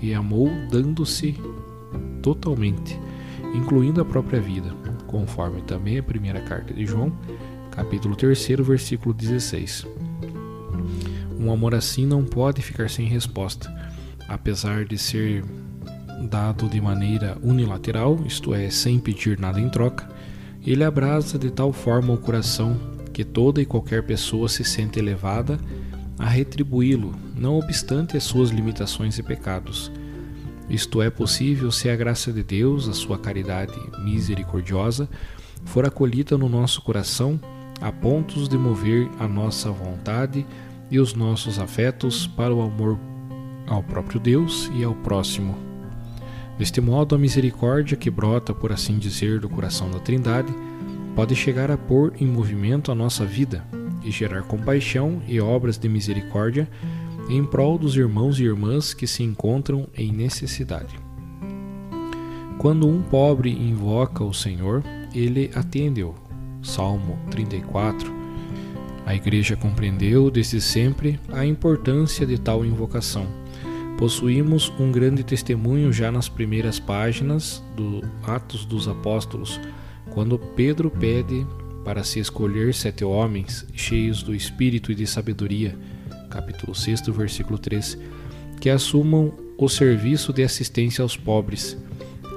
E 0.00 0.14
amou 0.14 0.48
dando-se 0.70 1.36
totalmente, 2.22 2.98
incluindo 3.54 4.00
a 4.00 4.04
própria 4.04 4.40
vida, 4.40 4.74
conforme 5.06 5.60
também 5.62 5.98
a 5.98 6.02
primeira 6.02 6.40
carta 6.40 6.72
de 6.72 6.86
João, 6.86 7.12
capítulo 7.70 8.16
3, 8.16 8.48
versículo 8.62 9.12
16. 9.12 9.86
Um 11.38 11.52
amor 11.52 11.74
assim 11.74 12.06
não 12.06 12.24
pode 12.24 12.62
ficar 12.62 12.88
sem 12.88 13.06
resposta, 13.06 13.72
apesar 14.28 14.84
de 14.84 14.96
ser 14.96 15.44
dado 16.28 16.68
de 16.68 16.80
maneira 16.80 17.36
unilateral, 17.42 18.18
isto 18.26 18.54
é, 18.54 18.70
sem 18.70 18.98
pedir 18.98 19.38
nada 19.38 19.60
em 19.60 19.68
troca, 19.68 20.08
ele 20.64 20.84
abraça 20.84 21.38
de 21.38 21.50
tal 21.50 21.72
forma 21.72 22.12
o 22.12 22.18
coração 22.18 22.78
que 23.12 23.24
toda 23.24 23.60
e 23.60 23.66
qualquer 23.66 24.04
pessoa 24.04 24.48
se 24.48 24.64
sente 24.64 24.98
elevada 24.98 25.58
a 26.18 26.26
retribuí-lo, 26.26 27.14
não 27.36 27.58
obstante 27.58 28.16
as 28.16 28.24
suas 28.24 28.50
limitações 28.50 29.18
e 29.18 29.22
pecados. 29.22 29.90
Isto 30.68 31.02
é 31.02 31.10
possível 31.10 31.70
se 31.70 31.90
a 31.90 31.96
graça 31.96 32.32
de 32.32 32.42
Deus, 32.42 32.88
a 32.88 32.94
sua 32.94 33.18
caridade 33.18 33.74
misericordiosa, 34.02 35.08
for 35.64 35.86
acolhida 35.86 36.38
no 36.38 36.48
nosso 36.48 36.80
coração 36.82 37.38
a 37.80 37.92
pontos 37.92 38.48
de 38.48 38.56
mover 38.56 39.08
a 39.18 39.28
nossa 39.28 39.70
vontade 39.70 40.46
e 40.94 40.98
os 41.00 41.12
nossos 41.12 41.58
afetos 41.58 42.24
para 42.24 42.54
o 42.54 42.62
amor 42.62 42.96
ao 43.66 43.82
próprio 43.82 44.20
Deus 44.20 44.70
e 44.76 44.84
ao 44.84 44.94
próximo. 44.94 45.56
Deste 46.56 46.80
modo, 46.80 47.16
a 47.16 47.18
misericórdia 47.18 47.96
que 47.96 48.08
brota, 48.08 48.54
por 48.54 48.70
assim 48.70 48.96
dizer, 48.96 49.40
do 49.40 49.48
coração 49.48 49.90
da 49.90 49.98
Trindade, 49.98 50.54
pode 51.16 51.34
chegar 51.34 51.68
a 51.68 51.76
pôr 51.76 52.12
em 52.20 52.26
movimento 52.26 52.92
a 52.92 52.94
nossa 52.94 53.24
vida 53.24 53.64
e 54.04 54.10
gerar 54.12 54.42
compaixão 54.42 55.20
e 55.26 55.40
obras 55.40 55.76
de 55.76 55.88
misericórdia 55.88 56.68
em 57.28 57.44
prol 57.44 57.76
dos 57.76 57.96
irmãos 57.96 58.38
e 58.38 58.44
irmãs 58.44 58.94
que 58.94 59.08
se 59.08 59.24
encontram 59.24 59.88
em 59.96 60.12
necessidade. 60.12 60.94
Quando 62.56 62.86
um 62.86 63.02
pobre 63.02 63.50
invoca 63.50 64.22
o 64.22 64.32
Senhor, 64.32 64.84
ele 65.12 65.50
atende-o. 65.56 66.14
Salmo 66.62 67.18
34, 67.32 68.13
a 69.06 69.14
Igreja 69.14 69.56
compreendeu 69.56 70.30
desde 70.30 70.60
sempre 70.60 71.20
a 71.32 71.44
importância 71.44 72.26
de 72.26 72.38
tal 72.38 72.64
invocação. 72.64 73.26
Possuímos 73.98 74.72
um 74.78 74.90
grande 74.90 75.22
testemunho 75.22 75.92
já 75.92 76.10
nas 76.10 76.28
primeiras 76.28 76.80
páginas 76.80 77.62
do 77.76 78.02
Atos 78.26 78.64
dos 78.64 78.88
Apóstolos, 78.88 79.60
quando 80.10 80.38
Pedro 80.38 80.90
pede 80.90 81.46
para 81.84 82.02
se 82.02 82.18
escolher 82.18 82.74
sete 82.74 83.04
homens 83.04 83.66
cheios 83.74 84.22
do 84.22 84.34
espírito 84.34 84.90
e 84.90 84.94
de 84.94 85.06
sabedoria, 85.06 85.78
capítulo 86.30 86.74
6, 86.74 87.02
versículo 87.08 87.58
3, 87.58 87.98
que 88.60 88.70
assumam 88.70 89.32
o 89.58 89.68
serviço 89.68 90.32
de 90.32 90.42
assistência 90.42 91.02
aos 91.02 91.16
pobres. 91.16 91.76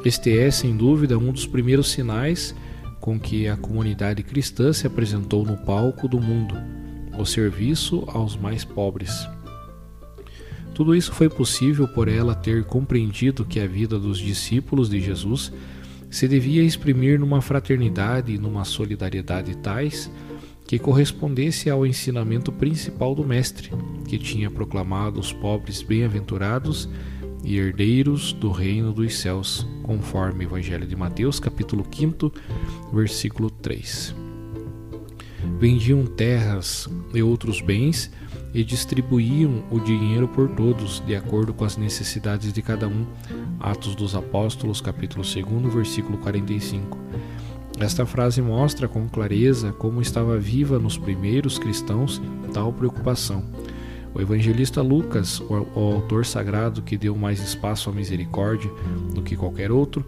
Este 0.05 0.38
é, 0.38 0.51
sem 0.51 0.75
dúvida, 0.75 1.17
um 1.17 1.31
dos 1.31 1.47
primeiros 1.47 1.89
sinais 1.89 2.53
com 3.07 3.17
que 3.17 3.47
a 3.47 3.55
comunidade 3.55 4.21
cristã 4.21 4.73
se 4.73 4.85
apresentou 4.85 5.45
no 5.45 5.55
palco 5.55 6.09
do 6.09 6.19
mundo, 6.19 6.55
o 7.17 7.23
serviço 7.23 8.03
aos 8.05 8.35
mais 8.35 8.65
pobres. 8.65 9.25
Tudo 10.75 10.93
isso 10.93 11.13
foi 11.13 11.29
possível 11.29 11.87
por 11.87 12.09
ela 12.09 12.35
ter 12.35 12.65
compreendido 12.65 13.45
que 13.45 13.61
a 13.61 13.65
vida 13.65 13.97
dos 13.97 14.19
discípulos 14.19 14.89
de 14.89 14.99
Jesus 14.99 15.53
se 16.09 16.27
devia 16.27 16.61
exprimir 16.61 17.17
numa 17.17 17.41
fraternidade 17.41 18.33
e 18.33 18.37
numa 18.37 18.65
solidariedade 18.65 19.55
tais 19.55 20.11
que 20.65 20.77
correspondesse 20.77 21.69
ao 21.69 21.85
ensinamento 21.85 22.51
principal 22.51 23.15
do 23.15 23.23
Mestre, 23.23 23.71
que 24.05 24.17
tinha 24.17 24.51
proclamado 24.51 25.17
os 25.17 25.31
pobres 25.31 25.81
bem-aventurados 25.81 26.89
e 27.47 27.57
herdeiros 27.57 28.33
do 28.33 28.51
reino 28.51 28.91
dos 28.91 29.19
céus, 29.19 29.65
conforme 29.81 30.43
o 30.43 30.49
Evangelho 30.49 30.85
de 30.85 30.97
Mateus, 30.97 31.39
capítulo 31.39 31.87
5, 31.89 32.29
versículo 32.91 33.49
3. 33.49 34.13
Vendiam 35.57 36.05
terras 36.05 36.89
e 37.13 37.23
outros 37.23 37.61
bens 37.61 38.11
e 38.53 38.65
distribuíam 38.65 39.63
o 39.71 39.79
dinheiro 39.79 40.27
por 40.27 40.49
todos, 40.49 41.01
de 41.07 41.15
acordo 41.15 41.53
com 41.53 41.63
as 41.63 41.77
necessidades 41.77 42.51
de 42.51 42.61
cada 42.61 42.85
um. 42.85 43.05
Atos 43.61 43.95
dos 43.95 44.13
Apóstolos, 44.13 44.81
capítulo 44.81 45.23
2, 45.23 45.73
versículo 45.73 46.17
45. 46.17 46.97
Esta 47.79 48.05
frase 48.05 48.41
mostra 48.41 48.89
com 48.89 49.07
clareza 49.07 49.71
como 49.71 50.01
estava 50.01 50.37
viva 50.37 50.77
nos 50.79 50.97
primeiros 50.97 51.57
cristãos 51.57 52.21
tal 52.53 52.73
preocupação 52.73 53.45
o 54.17 54.21
evangelista 54.21 54.81
Lucas, 54.81 55.39
o, 55.39 55.79
autor 55.79 56.25
sagrado 56.25 56.81
que 56.81 56.97
deu 56.97 57.15
mais 57.15 57.39
espaço 57.39 57.88
à 57.88 57.93
misericórdia 57.93 58.71
do 59.13 59.21
que 59.21 59.36
qualquer 59.36 59.71
outro, 59.71 60.03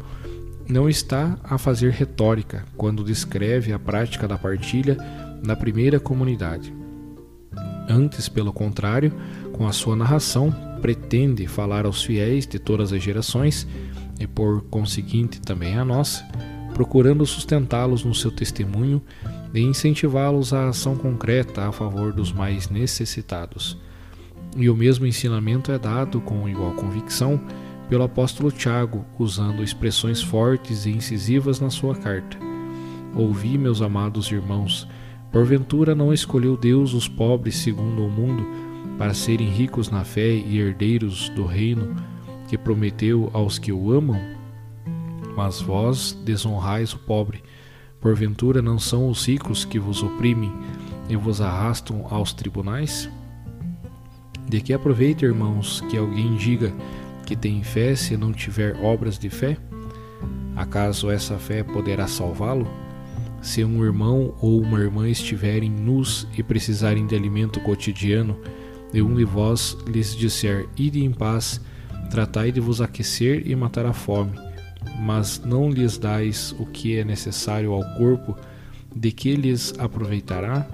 não 0.68 0.90
está 0.90 1.38
a 1.44 1.60
fazer 1.60 1.92
retórica 1.92 2.66
quando 2.76 3.04
descreve 3.04 3.72
a 3.72 3.78
prática 3.78 4.28
da 4.28 4.36
partilha 4.36 4.98
na 5.44 5.56
primeira 5.56 6.00
comunidade. 6.00 6.74
Antes, 7.88 8.28
pelo 8.28 8.52
contrário, 8.52 9.14
com 9.54 9.68
a 9.68 9.72
sua 9.72 9.96
narração, 9.96 10.52
pretende 10.82 11.46
falar 11.46 11.86
aos 11.86 12.04
fiéis 12.04 12.48
de 12.48 12.58
todas 12.58 12.92
as 12.92 13.04
gerações 13.04 13.68
e, 14.20 14.26
por 14.26 14.64
conseguinte, 14.72 15.40
também 15.40 15.78
a 15.78 15.86
nós, 15.86 16.24
procurando 16.74 17.24
sustentá-los 17.28 18.04
no 18.04 18.16
seu 18.16 18.32
testemunho 18.32 19.04
e 19.54 19.60
incentivá-los 19.60 20.52
à 20.52 20.70
ação 20.70 20.96
concreta 20.96 21.68
a 21.68 21.72
favor 21.72 22.12
dos 22.12 22.32
mais 22.34 22.70
necessitados. 22.70 23.78
E 24.58 24.70
o 24.70 24.76
mesmo 24.76 25.06
ensinamento 25.06 25.72
é 25.72 25.78
dado 25.78 26.20
com 26.22 26.48
igual 26.50 26.72
convicção 26.74 27.40
pelo 27.88 28.04
apóstolo 28.04 28.52
Tiago, 28.52 29.06
usando 29.18 29.64
expressões 29.64 30.22
fortes 30.22 30.86
e 30.86 30.92
incisivas 30.92 31.60
na 31.60 31.70
sua 31.70 31.96
carta. 31.96 32.38
Ouvi, 33.16 33.58
meus 33.58 33.82
amados 33.82 34.32
irmãos, 34.32 34.88
porventura 35.32 35.96
não 35.96 36.14
escolheu 36.14 36.56
Deus 36.56 36.94
os 36.94 37.08
pobres 37.08 37.56
segundo 37.58 38.06
o 38.06 38.10
mundo 38.10 38.46
para 38.98 39.14
serem 39.14 39.50
ricos 39.50 39.90
na 39.90 40.04
fé 40.04 40.34
e 40.34 40.60
herdeiros 40.60 41.30
do 41.30 41.46
reino 41.46 41.96
que 42.48 42.58
prometeu 42.58 43.30
aos 43.34 43.58
que 43.58 43.72
o 43.72 43.92
amam? 43.92 44.20
Mas 45.36 45.62
vós 45.62 46.14
desonrais 46.26 46.94
o 46.94 47.00
pobre. 47.00 47.42
Porventura 48.02 48.62
não 48.62 48.78
são 48.78 49.10
os 49.10 49.26
ricos 49.26 49.66
que 49.66 49.80
vos 49.80 50.04
oprimem 50.04 50.52
e 51.08 51.16
vos 51.16 51.42
arrastam 51.42 52.06
aos 52.10 52.34
tribunais? 52.34 53.10
De 54.50 54.60
que 54.62 54.74
aproveita, 54.74 55.26
irmãos, 55.26 55.80
que 55.92 55.96
alguém 55.96 56.36
diga 56.36 56.74
que 57.24 57.36
tem 57.36 57.62
fé 57.62 57.96
se 57.96 58.18
não 58.18 58.34
tiver 58.34 58.76
obras 58.84 59.20
de 59.20 59.30
fé? 59.30 59.56
Acaso 60.56 61.12
essa 61.12 61.38
fé 61.38 61.62
poderá 61.62 62.08
salvá-lo? 62.08 62.68
Se 63.44 63.64
um 63.64 63.86
irmão 63.86 64.34
ou 64.42 64.60
uma 64.60 64.80
irmã 64.80 65.08
estiverem 65.08 65.70
nus 65.70 66.28
e 66.36 66.42
precisarem 66.42 67.06
de 67.06 67.16
alimento 67.16 67.60
cotidiano, 67.60 68.36
e 68.92 69.04
um 69.04 69.14
de 69.14 69.24
vós 69.24 69.78
lhes 69.86 70.16
disser: 70.16 70.68
Ide 70.76 71.06
em 71.06 71.12
paz, 71.12 71.62
tratai 72.10 72.52
de 72.52 72.60
vos 72.60 72.82
aquecer 72.82 73.44
e 73.46 73.56
matar 73.56 73.86
a 73.86 73.94
fome, 73.94 74.32
mas 75.00 75.40
não 75.46 75.70
lhes 75.70 75.96
dais 75.96 76.56
o 76.58 76.66
que 76.66 76.98
é 76.98 77.04
necessário 77.04 77.72
ao 77.72 77.84
corpo, 77.98 78.36
de 78.96 79.12
que 79.12 79.36
lhes 79.36 79.76
aproveitará? 79.78 80.68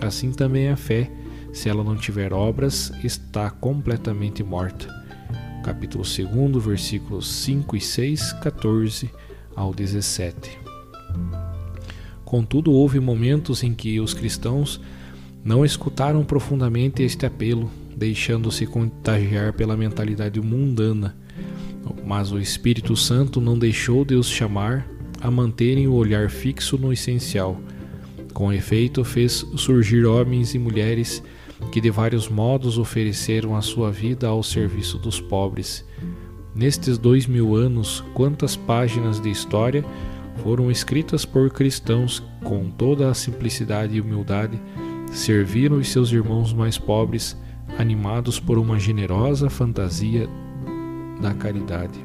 Assim 0.00 0.32
também 0.32 0.70
a 0.70 0.76
fé 0.76 1.19
se 1.52 1.68
ela 1.68 1.82
não 1.82 1.96
tiver 1.96 2.32
obras, 2.32 2.92
está 3.02 3.50
completamente 3.50 4.42
morta. 4.42 4.88
Capítulo 5.64 6.04
2, 6.04 6.64
versículos 6.64 7.26
5 7.28 7.76
e 7.76 7.80
6, 7.80 8.32
14 8.34 9.10
ao 9.54 9.74
17. 9.74 10.58
Contudo, 12.24 12.72
houve 12.72 13.00
momentos 13.00 13.62
em 13.62 13.74
que 13.74 14.00
os 14.00 14.14
cristãos 14.14 14.80
não 15.44 15.64
escutaram 15.64 16.24
profundamente 16.24 17.02
este 17.02 17.26
apelo, 17.26 17.70
deixando-se 17.96 18.66
contagiar 18.66 19.52
pela 19.52 19.76
mentalidade 19.76 20.40
mundana. 20.40 21.16
Mas 22.06 22.30
o 22.30 22.38
Espírito 22.38 22.96
Santo 22.96 23.40
não 23.40 23.58
deixou 23.58 24.04
de 24.04 24.14
os 24.14 24.28
chamar 24.28 24.86
a 25.20 25.30
manterem 25.30 25.88
o 25.88 25.94
olhar 25.94 26.30
fixo 26.30 26.78
no 26.78 26.92
essencial. 26.92 27.60
Com 28.32 28.52
efeito, 28.52 29.04
fez 29.04 29.44
surgir 29.56 30.04
homens 30.06 30.54
e 30.54 30.58
mulheres 30.58 31.22
que 31.70 31.80
de 31.80 31.90
vários 31.90 32.28
modos 32.28 32.78
ofereceram 32.78 33.56
a 33.56 33.62
sua 33.62 33.90
vida 33.90 34.26
ao 34.26 34.42
serviço 34.42 34.98
dos 34.98 35.20
pobres. 35.20 35.84
Nestes 36.54 36.98
dois 36.98 37.26
mil 37.26 37.54
anos, 37.54 38.04
quantas 38.14 38.56
páginas 38.56 39.20
de 39.20 39.30
história 39.30 39.84
foram 40.42 40.70
escritas 40.70 41.24
por 41.24 41.50
cristãos 41.50 42.22
com 42.42 42.70
toda 42.70 43.10
a 43.10 43.14
simplicidade 43.14 43.96
e 43.96 44.00
humildade, 44.00 44.60
serviram 45.12 45.76
os 45.76 45.88
seus 45.88 46.10
irmãos 46.12 46.52
mais 46.52 46.78
pobres, 46.78 47.36
animados 47.78 48.40
por 48.40 48.58
uma 48.58 48.78
generosa 48.78 49.50
fantasia 49.50 50.28
da 51.20 51.34
caridade. 51.34 52.00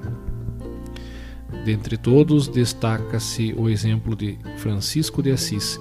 Dentre 1.65 1.97
todos, 1.97 2.47
destaca-se 2.47 3.51
o 3.57 3.67
exemplo 3.67 4.15
de 4.15 4.37
Francisco 4.57 5.23
de 5.23 5.31
Assis, 5.31 5.79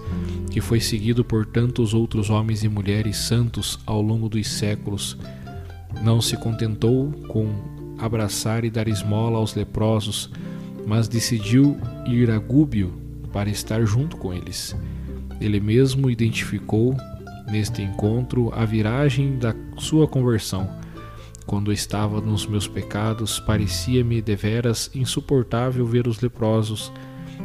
que 0.51 0.59
foi 0.59 0.81
seguido 0.81 1.23
por 1.23 1.45
tantos 1.45 1.93
outros 1.93 2.31
homens 2.31 2.65
e 2.65 2.71
mulheres 2.71 3.19
santos 3.19 3.79
ao 3.85 4.01
longo 4.01 4.27
dos 4.27 4.49
séculos. 4.49 5.19
Não 6.03 6.23
se 6.23 6.39
contentou 6.39 7.13
com 7.29 7.53
abraçar 7.99 8.65
e 8.65 8.71
dar 8.71 8.89
esmola 8.89 9.37
aos 9.37 9.55
leprosos, 9.55 10.31
mas 10.87 11.07
decidiu 11.07 11.77
ir 12.07 12.31
a 12.31 12.39
Gúbio 12.39 12.95
para 13.31 13.51
estar 13.51 13.85
junto 13.85 14.17
com 14.17 14.33
eles. 14.33 14.75
Ele 15.39 15.61
mesmo 15.61 16.09
identificou 16.09 16.97
neste 17.51 17.83
encontro 17.83 18.51
a 18.55 18.65
viragem 18.65 19.37
da 19.37 19.55
sua 19.77 20.09
conversão. 20.09 20.67
Quando 21.47 21.73
estava 21.73 22.21
nos 22.21 22.47
meus 22.47 22.67
pecados, 22.67 23.39
parecia-me 23.39 24.23
deveras 24.23 24.91
insuportável 24.95 25.85
ver 25.87 26.09
os 26.09 26.21
leprosos, 26.21 26.93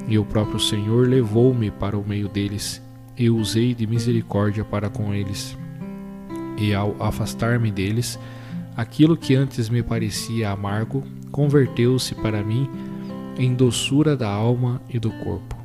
e 0.07 0.17
o 0.17 0.25
próprio 0.25 0.59
Senhor 0.59 1.07
levou-me 1.07 1.69
para 1.69 1.97
o 1.97 2.07
meio 2.07 2.29
deles, 2.29 2.81
e 3.17 3.29
usei 3.29 3.75
de 3.75 3.85
misericórdia 3.85 4.63
para 4.63 4.89
com 4.89 5.13
eles. 5.13 5.57
E 6.57 6.73
ao 6.73 6.95
afastar-me 7.01 7.71
deles, 7.71 8.17
aquilo 8.75 9.17
que 9.17 9.35
antes 9.35 9.69
me 9.69 9.83
parecia 9.83 10.51
amargo 10.51 11.03
converteu-se 11.31 12.15
para 12.15 12.43
mim 12.43 12.69
em 13.37 13.53
doçura 13.53 14.15
da 14.15 14.29
alma 14.29 14.81
e 14.89 14.99
do 14.99 15.11
corpo. 15.11 15.57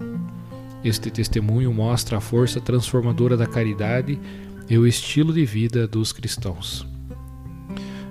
Este 0.84 1.10
testemunho 1.10 1.72
mostra 1.72 2.18
a 2.18 2.20
força 2.20 2.60
transformadora 2.60 3.36
da 3.36 3.46
caridade 3.46 4.20
e 4.68 4.76
o 4.76 4.86
estilo 4.86 5.32
de 5.32 5.44
vida 5.44 5.86
dos 5.86 6.12
cristãos. 6.12 6.93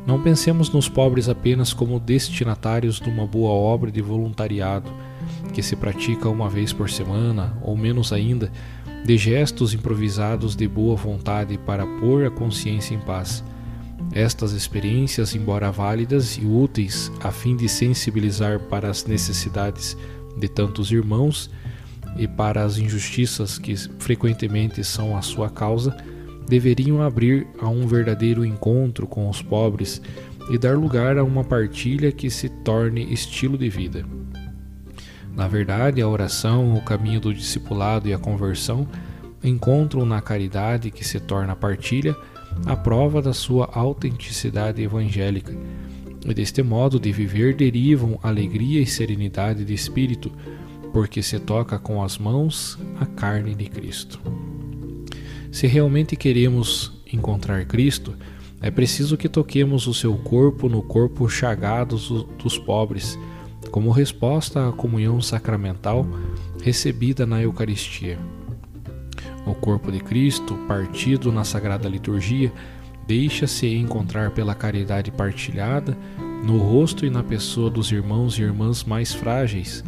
Não 0.05 0.22
pensemos 0.22 0.69
nos 0.69 0.89
pobres 0.89 1.29
apenas 1.29 1.74
como 1.74 2.00
destinatários 2.00 3.00
de 3.00 3.10
uma 3.10 3.25
boa 3.25 3.51
obra 3.51 3.89
de 3.89 4.01
voluntariado, 4.01 4.91
que 5.53 5.63
se 5.63 5.75
pratica 5.75 6.27
uma 6.27 6.50
vez 6.50 6.74
por 6.74 6.89
semana, 6.89 7.57
ou 7.62 7.77
menos 7.77 8.12
ainda, 8.12 8.51
de 9.05 9.17
gestos 9.17 9.74
improvisados 9.74 10.55
de 10.55 10.67
boa 10.67 10.95
vontade 10.95 11.57
para 11.57 11.86
pôr 11.86 12.25
a 12.25 12.31
consciência 12.31 12.93
em 12.93 13.00
paz. 13.00 13.43
Estas 14.13 14.51
experiências, 14.51 15.36
embora 15.36 15.72
válidas 15.72 16.38
e 16.38 16.45
úteis 16.45 17.12
a 17.22 17.31
fim 17.31 17.55
de 17.55 17.69
sensibilizar 17.69 18.60
para 18.60 18.89
as 18.89 19.05
necessidades 19.05 19.98
de 20.38 20.50
tantos 20.50 20.91
irmãos 20.91 21.50
e 22.17 22.27
para 22.27 22.63
as 22.63 22.77
injustiças 22.77 23.57
que 23.57 23.75
frequentemente 24.00 24.83
são 24.83 25.15
a 25.15 25.22
sua 25.22 25.50
causa, 25.50 25.95
deveriam 26.48 27.02
abrir 27.02 27.48
a 27.60 27.68
um 27.68 27.88
verdadeiro 27.88 28.46
encontro 28.46 29.08
com 29.08 29.30
os 29.30 29.42
pobres 29.42 30.02
e 30.50 30.58
dar 30.58 30.78
lugar 30.78 31.18
a 31.18 31.24
uma 31.24 31.44
partilha 31.44 32.12
que 32.12 32.30
se 32.30 32.50
torne 32.50 33.12
estilo 33.14 33.58
de 33.58 33.70
vida. 33.70 34.06
Na 35.36 35.48
verdade, 35.48 36.02
a 36.02 36.08
oração, 36.08 36.76
o 36.76 36.82
caminho 36.82 37.20
do 37.20 37.34
discipulado 37.34 38.08
e 38.08 38.14
a 38.14 38.20
conversão 38.20 38.88
encontram 39.44 40.06
na 40.06 40.22
caridade 40.22 40.92
que 40.92 41.04
se 41.04 41.20
torna 41.20 41.56
partilha 41.56 42.16
a 42.66 42.76
prova 42.76 43.22
da 43.22 43.34
sua 43.34 43.70
autenticidade 43.74 44.82
evangélica. 44.82 45.53
E 46.25 46.34
deste 46.34 46.62
modo 46.62 47.00
de 47.00 47.12
viver 47.12 47.56
derivam 47.56 48.20
alegria 48.22 48.79
e 48.79 48.86
serenidade 48.86 49.66
de 49.66 49.74
espírito, 49.74 50.32
porque 50.94 51.22
se 51.22 51.40
toca 51.40 51.79
com 51.79 52.03
as 52.03 52.18
mãos 52.18 52.77
a 53.00 53.06
carne 53.06 53.56
de 53.56 53.66
Cristo. 53.66 54.22
Se 55.53 55.68
realmente 55.68 56.16
queremos 56.16 56.92
encontrar 57.13 57.63
Cristo, 57.66 58.16
é 58.59 58.72
preciso 58.72 59.16
que 59.16 59.29
toquemos 59.29 59.85
o 59.85 59.94
seu 59.94 60.16
corpo 60.16 60.68
no 60.68 60.81
corpo 60.81 61.29
chagado 61.29 61.96
dos 62.39 62.57
pobres, 62.57 63.20
como 63.70 63.92
resposta 63.92 64.68
à 64.68 64.72
comunhão 64.72 65.22
sacramental 65.22 66.07
recebida 66.59 67.27
na 67.27 67.39
Eucaristia. 67.39 68.18
O 69.46 69.53
corpo 69.53 69.92
de 69.92 70.00
Cristo, 70.00 70.55
partido 70.68 71.31
na 71.31 71.44
Sagrada 71.44 71.87
Liturgia, 71.87 72.51
deixa-se 73.05 73.68
encontrar 73.75 74.31
pela 74.31 74.55
caridade 74.55 75.11
partilhada 75.11 75.96
no 76.44 76.57
rosto 76.57 77.05
e 77.05 77.11
na 77.11 77.22
pessoa 77.22 77.70
dos 77.70 77.92
irmãos 77.92 78.39
e 78.39 78.42
irmãs 78.42 78.83
mais 78.83 79.13
frágeis. 79.13 79.83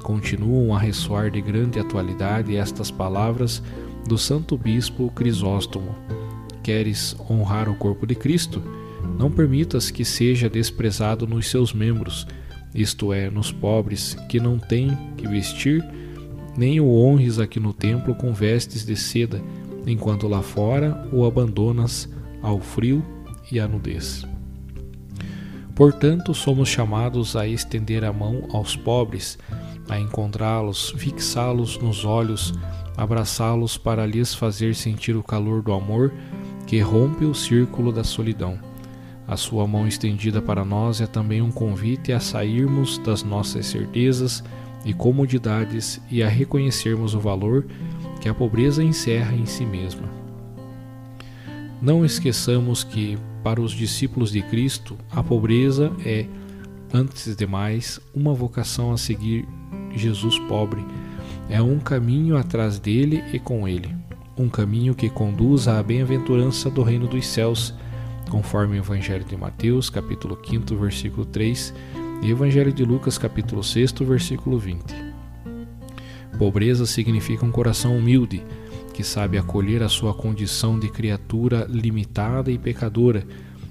Continuam 0.00 0.72
a 0.76 0.78
ressoar 0.78 1.28
de 1.28 1.40
grande 1.40 1.80
atualidade 1.80 2.56
estas 2.56 2.88
palavras 2.88 3.60
do 4.08 4.18
Santo 4.18 4.56
Bispo 4.56 5.10
Crisóstomo: 5.10 5.94
Queres 6.62 7.14
honrar 7.30 7.68
o 7.68 7.74
corpo 7.74 8.06
de 8.06 8.14
Cristo? 8.14 8.62
Não 9.18 9.30
permitas 9.30 9.90
que 9.90 10.04
seja 10.04 10.48
desprezado 10.48 11.26
nos 11.26 11.48
seus 11.48 11.72
membros, 11.72 12.26
isto 12.74 13.12
é, 13.12 13.30
nos 13.30 13.52
pobres 13.52 14.14
que 14.28 14.40
não 14.40 14.58
têm 14.58 14.96
que 15.16 15.28
vestir 15.28 15.84
nem 16.56 16.80
o 16.80 16.90
honres 16.90 17.38
aqui 17.38 17.60
no 17.60 17.72
templo 17.72 18.16
com 18.16 18.32
vestes 18.32 18.84
de 18.84 18.96
seda, 18.96 19.40
enquanto 19.86 20.26
lá 20.26 20.42
fora 20.42 21.08
o 21.12 21.24
abandonas 21.24 22.08
ao 22.42 22.58
frio 22.58 23.04
e 23.52 23.60
à 23.60 23.68
nudez. 23.68 24.26
Portanto, 25.76 26.34
somos 26.34 26.68
chamados 26.68 27.36
a 27.36 27.46
estender 27.46 28.04
a 28.04 28.12
mão 28.12 28.48
aos 28.52 28.74
pobres, 28.74 29.38
a 29.88 30.00
encontrá-los, 30.00 30.92
fixá-los 30.96 31.78
nos 31.78 32.04
olhos, 32.04 32.52
abraçá-los 32.98 33.78
para 33.78 34.04
lhes 34.04 34.34
fazer 34.34 34.74
sentir 34.74 35.16
o 35.16 35.22
calor 35.22 35.62
do 35.62 35.72
amor 35.72 36.12
que 36.66 36.80
rompe 36.80 37.24
o 37.24 37.32
círculo 37.32 37.92
da 37.92 38.02
solidão. 38.02 38.58
A 39.26 39.36
sua 39.36 39.66
mão 39.68 39.86
estendida 39.86 40.42
para 40.42 40.64
nós 40.64 41.00
é 41.00 41.06
também 41.06 41.40
um 41.40 41.52
convite 41.52 42.12
a 42.12 42.18
sairmos 42.18 42.98
das 42.98 43.22
nossas 43.22 43.66
certezas 43.66 44.42
e 44.84 44.92
comodidades 44.92 46.00
e 46.10 46.22
a 46.22 46.28
reconhecermos 46.28 47.14
o 47.14 47.20
valor 47.20 47.64
que 48.20 48.28
a 48.28 48.34
pobreza 48.34 48.82
encerra 48.82 49.32
em 49.34 49.46
si 49.46 49.64
mesma. 49.64 50.08
Não 51.80 52.04
esqueçamos 52.04 52.82
que, 52.82 53.16
para 53.44 53.60
os 53.60 53.70
discípulos 53.70 54.32
de 54.32 54.42
Cristo, 54.42 54.98
a 55.12 55.22
pobreza 55.22 55.92
é, 56.04 56.26
antes 56.92 57.36
de 57.36 57.46
mais, 57.46 58.00
uma 58.12 58.34
vocação 58.34 58.92
a 58.92 58.98
seguir 58.98 59.46
Jesus 59.94 60.36
pobre. 60.40 60.84
É 61.50 61.62
um 61.62 61.78
caminho 61.78 62.36
atrás 62.36 62.78
dele 62.78 63.24
e 63.32 63.38
com 63.38 63.66
ele, 63.66 63.94
um 64.36 64.50
caminho 64.50 64.94
que 64.94 65.08
conduz 65.08 65.66
à 65.66 65.82
bem-aventurança 65.82 66.68
do 66.68 66.82
reino 66.82 67.06
dos 67.06 67.26
céus, 67.26 67.74
conforme 68.28 68.76
o 68.76 68.82
Evangelho 68.82 69.24
de 69.24 69.34
Mateus, 69.34 69.88
capítulo 69.88 70.38
5, 70.46 70.76
versículo 70.76 71.24
3 71.24 71.74
e 72.22 72.30
Evangelho 72.30 72.70
de 72.70 72.84
Lucas, 72.84 73.16
capítulo 73.16 73.64
6, 73.64 73.92
versículo 73.92 74.58
20. 74.58 74.94
Pobreza 76.38 76.84
significa 76.84 77.46
um 77.46 77.50
coração 77.50 77.96
humilde, 77.96 78.44
que 78.92 79.02
sabe 79.02 79.38
acolher 79.38 79.82
a 79.82 79.88
sua 79.88 80.12
condição 80.12 80.78
de 80.78 80.90
criatura 80.90 81.66
limitada 81.68 82.50
e 82.50 82.58
pecadora, 82.58 83.26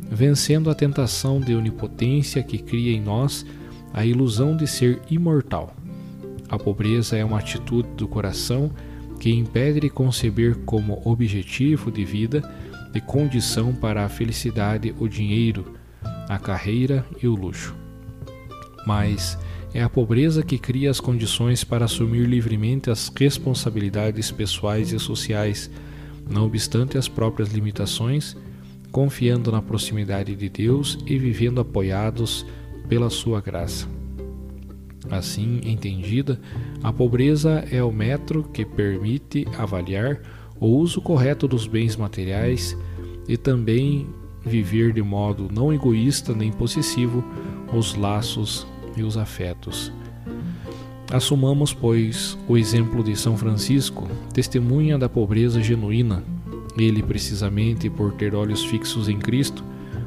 vencendo 0.09 0.71
a 0.71 0.75
tentação 0.75 1.39
de 1.39 1.53
onipotência 1.53 2.41
que 2.41 2.57
cria 2.57 2.91
em 2.91 3.01
nós 3.01 3.45
a 3.93 4.03
ilusão 4.03 4.57
de 4.57 4.65
ser 4.65 4.99
imortal. 5.11 5.75
A 6.49 6.57
pobreza 6.57 7.17
é 7.17 7.25
uma 7.25 7.39
atitude 7.39 7.89
do 7.95 8.07
coração 8.07 8.71
que 9.19 9.31
impede 9.31 9.79
de 9.81 9.89
conceber 9.89 10.55
como 10.65 11.01
objetivo 11.05 11.91
de 11.91 12.05
vida 12.05 12.41
e 12.93 13.01
condição 13.01 13.73
para 13.73 14.05
a 14.05 14.09
felicidade 14.09 14.93
o 14.99 15.07
dinheiro, 15.07 15.73
a 16.29 16.37
carreira 16.37 17.05
e 17.21 17.27
o 17.27 17.35
luxo 17.35 17.75
mas 18.87 19.37
é 19.73 19.83
a 19.83 19.89
pobreza 19.89 20.41
que 20.41 20.57
cria 20.57 20.89
as 20.89 21.01
condições 21.01 21.61
para 21.61 21.83
assumir 21.83 22.25
livremente 22.25 22.89
as 22.89 23.11
responsabilidades 23.13 24.31
pessoais 24.31 24.93
e 24.93 24.97
sociais, 24.97 25.69
não 26.27 26.45
obstante 26.45 26.97
as 26.97 27.09
próprias 27.09 27.51
limitações, 27.51 28.37
confiando 28.89 29.51
na 29.51 29.61
proximidade 29.61 30.33
de 30.37 30.47
Deus 30.47 30.97
e 31.05 31.17
vivendo 31.17 31.59
apoiados 31.59 32.45
pela 32.87 33.09
sua 33.09 33.41
graça. 33.41 33.96
Assim 35.09 35.61
entendida, 35.63 36.39
a 36.83 36.91
pobreza 36.91 37.65
é 37.71 37.83
o 37.83 37.91
metro 37.91 38.43
que 38.43 38.65
permite 38.65 39.47
avaliar 39.57 40.19
o 40.59 40.67
uso 40.67 41.01
correto 41.01 41.47
dos 41.47 41.67
bens 41.67 41.95
materiais 41.95 42.77
e 43.27 43.37
também 43.37 44.07
viver 44.45 44.93
de 44.93 45.01
modo 45.01 45.49
não 45.51 45.73
egoísta 45.73 46.33
nem 46.33 46.51
possessivo 46.51 47.23
os 47.73 47.95
laços 47.95 48.65
e 48.95 49.03
os 49.03 49.17
afetos. 49.17 49.91
Assumamos, 51.11 51.73
pois, 51.73 52.37
o 52.49 52.57
exemplo 52.57 53.01
de 53.01 53.15
São 53.15 53.37
Francisco, 53.37 54.07
testemunha 54.33 54.97
da 54.97 55.07
pobreza 55.07 55.61
genuína, 55.61 56.23
Ele, 56.77 57.01
precisamente 57.01 57.89
por 57.89 58.13
ter 58.13 58.35
olhos 58.35 58.63
fixos 58.65 59.07
em 59.07 59.17
Cristo, 59.17 59.63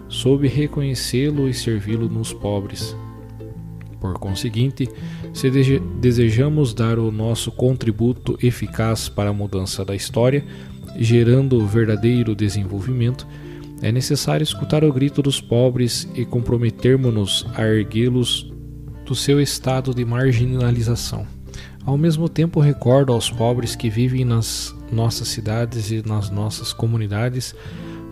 soube 0.08 0.46
reconhecê-lo 0.46 1.48
e 1.48 1.54
servi-lo 1.54 2.08
nos 2.08 2.32
pobres. 2.32 2.94
Por 4.00 4.14
conseguinte, 4.14 4.88
se 5.34 5.50
desejamos 6.00 6.72
dar 6.72 6.98
o 6.98 7.12
nosso 7.12 7.52
contributo 7.52 8.38
eficaz 8.42 9.08
para 9.08 9.30
a 9.30 9.34
mudança 9.34 9.84
da 9.84 9.94
história, 9.94 10.44
gerando 10.96 11.66
verdadeiro 11.66 12.34
desenvolvimento, 12.34 13.26
é 13.82 13.92
necessário 13.92 14.42
escutar 14.42 14.84
o 14.84 14.92
grito 14.92 15.22
dos 15.22 15.40
pobres 15.40 16.08
e 16.14 16.24
comprometermos-nos 16.24 17.46
a 17.54 17.62
erguê-los 17.62 18.50
do 19.04 19.14
seu 19.14 19.40
estado 19.40 19.94
de 19.94 20.04
marginalização. 20.04 21.26
Ao 21.84 21.96
mesmo 21.96 22.28
tempo, 22.28 22.60
recordo 22.60 23.12
aos 23.12 23.30
pobres 23.30 23.74
que 23.74 23.90
vivem 23.90 24.24
nas 24.24 24.74
nossas 24.92 25.28
cidades 25.28 25.90
e 25.90 26.02
nas 26.06 26.30
nossas 26.30 26.72
comunidades 26.72 27.54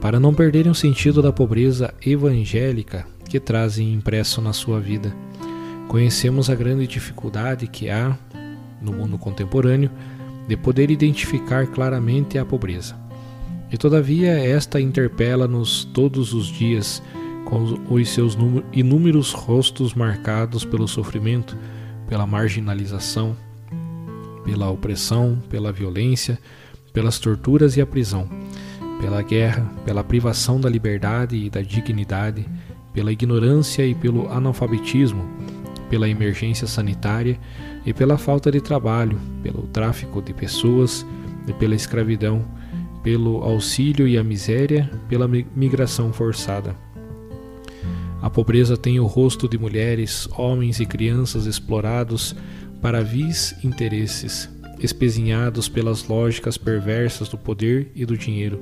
para 0.00 0.18
não 0.18 0.32
perderem 0.32 0.70
o 0.70 0.74
sentido 0.74 1.20
da 1.20 1.32
pobreza 1.32 1.92
evangélica 2.04 3.06
que 3.28 3.38
trazem 3.38 3.92
impresso 3.92 4.40
na 4.40 4.52
sua 4.52 4.80
vida. 4.80 5.14
Conhecemos 5.88 6.50
a 6.50 6.54
grande 6.54 6.86
dificuldade 6.86 7.66
que 7.66 7.88
há 7.88 8.16
no 8.80 8.92
mundo 8.92 9.18
contemporâneo 9.18 9.90
de 10.46 10.56
poder 10.56 10.90
identificar 10.90 11.66
claramente 11.66 12.38
a 12.38 12.44
pobreza. 12.44 12.94
E 13.70 13.76
todavia 13.76 14.32
esta 14.32 14.80
interpela-nos 14.80 15.84
todos 15.84 16.32
os 16.32 16.46
dias 16.46 17.02
com 17.44 17.78
os 17.90 18.08
seus 18.10 18.36
inúmeros 18.72 19.32
rostos 19.32 19.94
marcados 19.94 20.64
pelo 20.64 20.86
sofrimento, 20.86 21.56
pela 22.06 22.26
marginalização, 22.26 23.34
pela 24.44 24.70
opressão, 24.70 25.38
pela 25.48 25.72
violência, 25.72 26.38
pelas 26.92 27.18
torturas 27.18 27.76
e 27.76 27.80
a 27.80 27.86
prisão, 27.86 28.28
pela 29.00 29.22
guerra, 29.22 29.70
pela 29.84 30.04
privação 30.04 30.60
da 30.60 30.68
liberdade 30.68 31.36
e 31.36 31.50
da 31.50 31.62
dignidade, 31.62 32.46
pela 32.92 33.12
ignorância 33.12 33.86
e 33.86 33.94
pelo 33.94 34.30
analfabetismo, 34.30 35.37
pela 35.88 36.08
emergência 36.08 36.66
sanitária 36.66 37.38
e 37.84 37.92
pela 37.92 38.18
falta 38.18 38.50
de 38.50 38.60
trabalho, 38.60 39.18
pelo 39.42 39.62
tráfico 39.68 40.20
de 40.20 40.32
pessoas 40.32 41.06
e 41.46 41.52
pela 41.52 41.74
escravidão 41.74 42.44
pelo 43.02 43.42
auxílio 43.42 44.06
e 44.06 44.18
a 44.18 44.24
miséria, 44.24 44.90
pela 45.08 45.26
migração 45.26 46.12
forçada. 46.12 46.76
A 48.20 48.28
pobreza 48.28 48.76
tem 48.76 48.98
o 48.98 49.06
rosto 49.06 49.48
de 49.48 49.56
mulheres, 49.56 50.28
homens 50.36 50.80
e 50.80 50.86
crianças 50.86 51.46
explorados 51.46 52.34
para 52.82 53.02
vis 53.02 53.54
interesses, 53.64 54.46
espezinhados 54.80 55.68
pelas 55.68 56.06
lógicas 56.06 56.58
perversas 56.58 57.28
do 57.28 57.38
poder 57.38 57.90
e 57.94 58.04
do 58.04 58.14
dinheiro. 58.16 58.60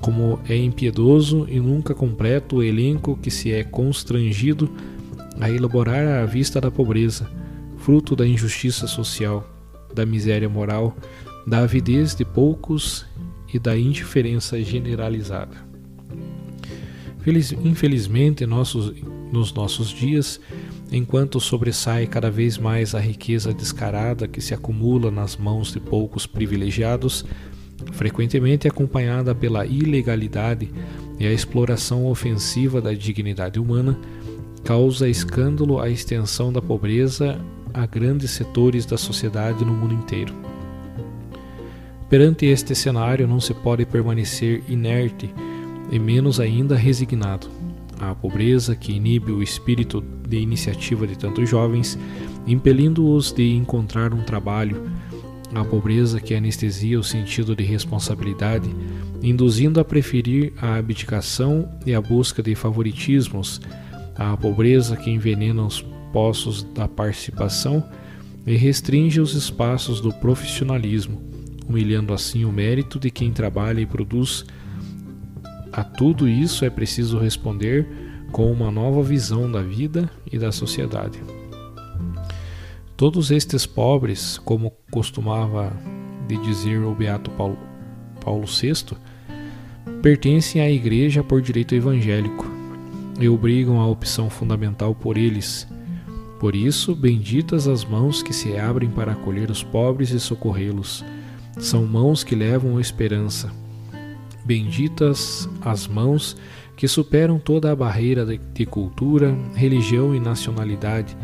Como 0.00 0.40
é 0.48 0.56
impiedoso 0.56 1.46
e 1.48 1.60
nunca 1.60 1.94
completo 1.94 2.56
o 2.56 2.62
elenco 2.62 3.16
que 3.16 3.30
se 3.30 3.52
é 3.52 3.62
constrangido 3.62 4.70
a 5.40 5.50
elaborar 5.50 6.22
à 6.22 6.26
vista 6.26 6.60
da 6.60 6.70
pobreza, 6.70 7.28
fruto 7.78 8.14
da 8.14 8.26
injustiça 8.26 8.86
social, 8.86 9.48
da 9.94 10.06
miséria 10.06 10.48
moral, 10.48 10.96
da 11.46 11.60
avidez 11.60 12.14
de 12.14 12.24
poucos 12.24 13.06
e 13.52 13.58
da 13.58 13.76
indiferença 13.76 14.60
generalizada. 14.62 15.56
Infelizmente, 17.62 18.44
nossos, 18.44 18.92
nos 19.32 19.52
nossos 19.52 19.88
dias, 19.88 20.40
enquanto 20.92 21.40
sobressai 21.40 22.06
cada 22.06 22.30
vez 22.30 22.58
mais 22.58 22.94
a 22.94 23.00
riqueza 23.00 23.52
descarada 23.52 24.28
que 24.28 24.40
se 24.40 24.52
acumula 24.52 25.10
nas 25.10 25.36
mãos 25.36 25.72
de 25.72 25.80
poucos 25.80 26.26
privilegiados, 26.26 27.24
frequentemente 27.92 28.68
acompanhada 28.68 29.34
pela 29.34 29.64
ilegalidade 29.64 30.70
e 31.18 31.26
a 31.26 31.32
exploração 31.32 32.06
ofensiva 32.06 32.80
da 32.80 32.92
dignidade 32.92 33.58
humana, 33.58 33.98
causa 34.64 35.08
escândalo 35.08 35.78
a 35.78 35.90
extensão 35.90 36.50
da 36.50 36.60
pobreza 36.62 37.38
a 37.72 37.84
grandes 37.84 38.30
setores 38.30 38.86
da 38.86 38.96
sociedade 38.96 39.64
no 39.64 39.74
mundo 39.74 39.92
inteiro. 39.92 40.32
Perante 42.08 42.46
este 42.46 42.74
cenário, 42.74 43.28
não 43.28 43.40
se 43.40 43.52
pode 43.52 43.84
permanecer 43.84 44.62
inerte 44.68 45.32
e 45.90 45.98
menos 45.98 46.40
ainda 46.40 46.76
resignado. 46.76 47.48
A 48.00 48.14
pobreza 48.14 48.74
que 48.74 48.92
inibe 48.92 49.32
o 49.32 49.42
espírito 49.42 50.02
de 50.28 50.38
iniciativa 50.38 51.06
de 51.06 51.16
tantos 51.18 51.48
jovens, 51.48 51.98
impelindo-os 52.46 53.32
de 53.32 53.54
encontrar 53.54 54.14
um 54.14 54.22
trabalho, 54.22 54.82
a 55.54 55.64
pobreza 55.64 56.20
que 56.20 56.34
anestesia 56.34 56.98
o 56.98 57.04
sentido 57.04 57.54
de 57.54 57.64
responsabilidade, 57.64 58.68
induzindo 59.22 59.78
a 59.78 59.84
preferir 59.84 60.52
a 60.60 60.76
abdicação 60.76 61.68
e 61.84 61.94
a 61.94 62.00
busca 62.00 62.42
de 62.42 62.54
favoritismos, 62.54 63.60
a 64.16 64.36
pobreza 64.36 64.96
que 64.96 65.10
envenena 65.10 65.64
os 65.64 65.82
poços 66.12 66.62
da 66.62 66.86
participação 66.86 67.84
e 68.46 68.56
restringe 68.56 69.20
os 69.20 69.34
espaços 69.34 70.00
do 70.00 70.12
profissionalismo 70.12 71.34
humilhando 71.68 72.12
assim 72.12 72.44
o 72.44 72.52
mérito 72.52 72.98
de 72.98 73.10
quem 73.10 73.32
trabalha 73.32 73.80
e 73.80 73.86
produz. 73.86 74.44
A 75.72 75.82
tudo 75.82 76.28
isso 76.28 76.64
é 76.64 76.70
preciso 76.70 77.18
responder 77.18 77.86
com 78.30 78.50
uma 78.50 78.70
nova 78.70 79.02
visão 79.02 79.50
da 79.50 79.62
vida 79.62 80.10
e 80.30 80.38
da 80.38 80.52
sociedade. 80.52 81.20
Todos 82.96 83.30
estes 83.30 83.66
pobres, 83.66 84.38
como 84.38 84.72
costumava 84.90 85.72
de 86.28 86.36
dizer 86.38 86.78
o 86.78 86.94
beato 86.94 87.30
Paulo, 87.32 87.58
Paulo 88.20 88.46
VI, 88.46 88.96
pertencem 90.00 90.62
à 90.62 90.70
igreja 90.70 91.22
por 91.22 91.42
direito 91.42 91.74
evangélico 91.74 92.53
e 93.20 93.28
obrigam 93.28 93.80
a 93.80 93.86
opção 93.86 94.28
fundamental 94.28 94.94
por 94.94 95.16
eles. 95.16 95.66
Por 96.40 96.54
isso, 96.54 96.94
benditas 96.94 97.68
as 97.68 97.84
mãos 97.84 98.22
que 98.22 98.32
se 98.32 98.56
abrem 98.56 98.90
para 98.90 99.12
acolher 99.12 99.50
os 99.50 99.62
pobres 99.62 100.10
e 100.10 100.20
socorrê-los 100.20 101.04
são 101.58 101.86
mãos 101.86 102.24
que 102.24 102.34
levam 102.34 102.80
esperança. 102.80 103.50
Benditas 104.44 105.48
as 105.62 105.86
mãos 105.86 106.36
que 106.76 106.88
superam 106.88 107.38
toda 107.38 107.70
a 107.70 107.76
barreira 107.76 108.26
de 108.26 108.66
cultura, 108.66 109.36
religião 109.54 110.14
e 110.14 110.20
nacionalidade, 110.20 111.16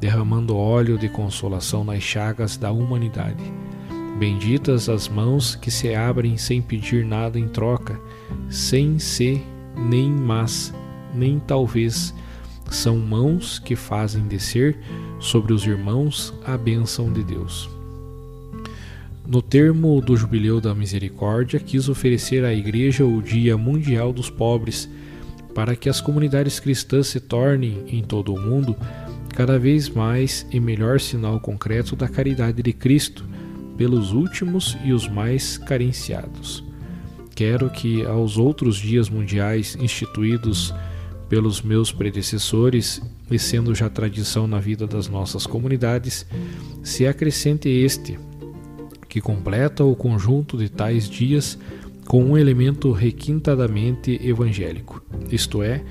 derramando 0.00 0.56
óleo 0.56 0.96
de 0.96 1.08
consolação 1.08 1.84
nas 1.84 2.02
chagas 2.02 2.56
da 2.56 2.70
humanidade. 2.70 3.42
Benditas 4.18 4.88
as 4.88 5.08
mãos 5.08 5.56
que 5.56 5.70
se 5.70 5.94
abrem 5.94 6.36
sem 6.36 6.62
pedir 6.62 7.04
nada 7.04 7.38
em 7.38 7.48
troca, 7.48 8.00
sem 8.48 8.98
ser, 8.98 9.44
nem 9.76 10.10
mas, 10.10 10.72
nem 11.14 11.38
talvez. 11.38 12.14
São 12.70 12.96
mãos 12.98 13.58
que 13.58 13.76
fazem 13.76 14.26
descer 14.26 14.78
sobre 15.20 15.52
os 15.52 15.66
irmãos 15.66 16.32
a 16.44 16.56
bênção 16.56 17.12
de 17.12 17.22
Deus. 17.22 17.68
No 19.26 19.40
termo 19.40 20.00
do 20.00 20.16
Jubileu 20.16 20.60
da 20.60 20.74
Misericórdia, 20.74 21.60
quis 21.60 21.88
oferecer 21.88 22.44
à 22.44 22.52
Igreja 22.52 23.04
o 23.04 23.22
Dia 23.22 23.56
Mundial 23.56 24.12
dos 24.12 24.28
Pobres, 24.28 24.88
para 25.54 25.76
que 25.76 25.88
as 25.88 26.00
comunidades 26.00 26.58
cristãs 26.58 27.06
se 27.06 27.20
tornem, 27.20 27.84
em 27.88 28.02
todo 28.02 28.34
o 28.34 28.40
mundo, 28.40 28.76
cada 29.28 29.58
vez 29.58 29.88
mais 29.88 30.46
e 30.50 30.58
melhor 30.58 31.00
sinal 31.00 31.40
concreto 31.40 31.94
da 31.94 32.08
caridade 32.08 32.62
de 32.62 32.72
Cristo 32.72 33.24
pelos 33.76 34.12
últimos 34.12 34.76
e 34.84 34.92
os 34.92 35.08
mais 35.08 35.56
carenciados. 35.56 36.64
Quero 37.34 37.70
que 37.70 38.04
aos 38.04 38.36
outros 38.36 38.76
dias 38.76 39.08
mundiais 39.08 39.76
instituídos 39.80 40.74
pelos 41.32 41.62
meus 41.62 41.90
predecessores 41.90 43.00
e 43.30 43.38
sendo 43.38 43.74
já 43.74 43.88
tradição 43.88 44.46
na 44.46 44.60
vida 44.60 44.86
das 44.86 45.08
nossas 45.08 45.46
comunidades, 45.46 46.26
se 46.82 47.06
acrescente 47.06 47.70
este, 47.70 48.18
que 49.08 49.18
completa 49.18 49.82
o 49.82 49.96
conjunto 49.96 50.58
de 50.58 50.68
tais 50.68 51.08
dias 51.08 51.58
com 52.04 52.22
um 52.22 52.36
elemento 52.36 52.92
requintadamente 52.92 54.20
evangélico, 54.22 55.02
isto 55.30 55.62
é, 55.62 55.82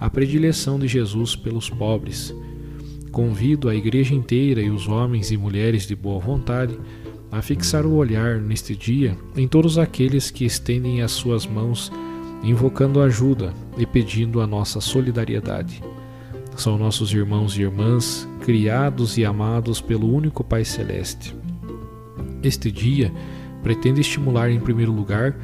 a 0.00 0.08
predileção 0.08 0.78
de 0.78 0.88
Jesus 0.88 1.36
pelos 1.36 1.68
pobres. 1.68 2.34
Convido 3.12 3.68
a 3.68 3.74
igreja 3.74 4.14
inteira 4.14 4.62
e 4.62 4.70
os 4.70 4.88
homens 4.88 5.30
e 5.30 5.36
mulheres 5.36 5.86
de 5.86 5.94
boa 5.94 6.18
vontade 6.18 6.74
a 7.30 7.42
fixar 7.42 7.84
o 7.84 7.96
olhar 7.96 8.40
neste 8.40 8.74
dia 8.74 9.14
em 9.36 9.46
todos 9.46 9.76
aqueles 9.76 10.30
que 10.30 10.46
estendem 10.46 11.02
as 11.02 11.12
suas 11.12 11.44
mãos, 11.44 11.92
invocando 12.50 13.00
ajuda 13.00 13.52
e 13.76 13.84
pedindo 13.84 14.40
a 14.40 14.46
nossa 14.46 14.80
solidariedade. 14.80 15.82
São 16.56 16.78
nossos 16.78 17.12
irmãos 17.12 17.56
e 17.56 17.62
irmãs, 17.62 18.26
criados 18.40 19.18
e 19.18 19.24
amados 19.24 19.80
pelo 19.80 20.12
único 20.12 20.44
Pai 20.44 20.64
Celeste. 20.64 21.34
Este 22.42 22.70
dia 22.70 23.12
pretende 23.62 24.00
estimular, 24.00 24.50
em 24.50 24.60
primeiro 24.60 24.92
lugar, 24.92 25.36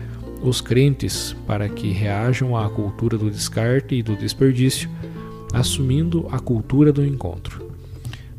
os 0.42 0.60
crentes 0.60 1.36
para 1.46 1.68
que 1.68 1.90
reajam 1.90 2.56
à 2.56 2.68
cultura 2.70 3.18
do 3.18 3.30
descarte 3.30 3.96
e 3.96 4.02
do 4.02 4.16
desperdício, 4.16 4.88
assumindo 5.52 6.26
a 6.30 6.38
cultura 6.38 6.92
do 6.92 7.04
encontro. 7.04 7.70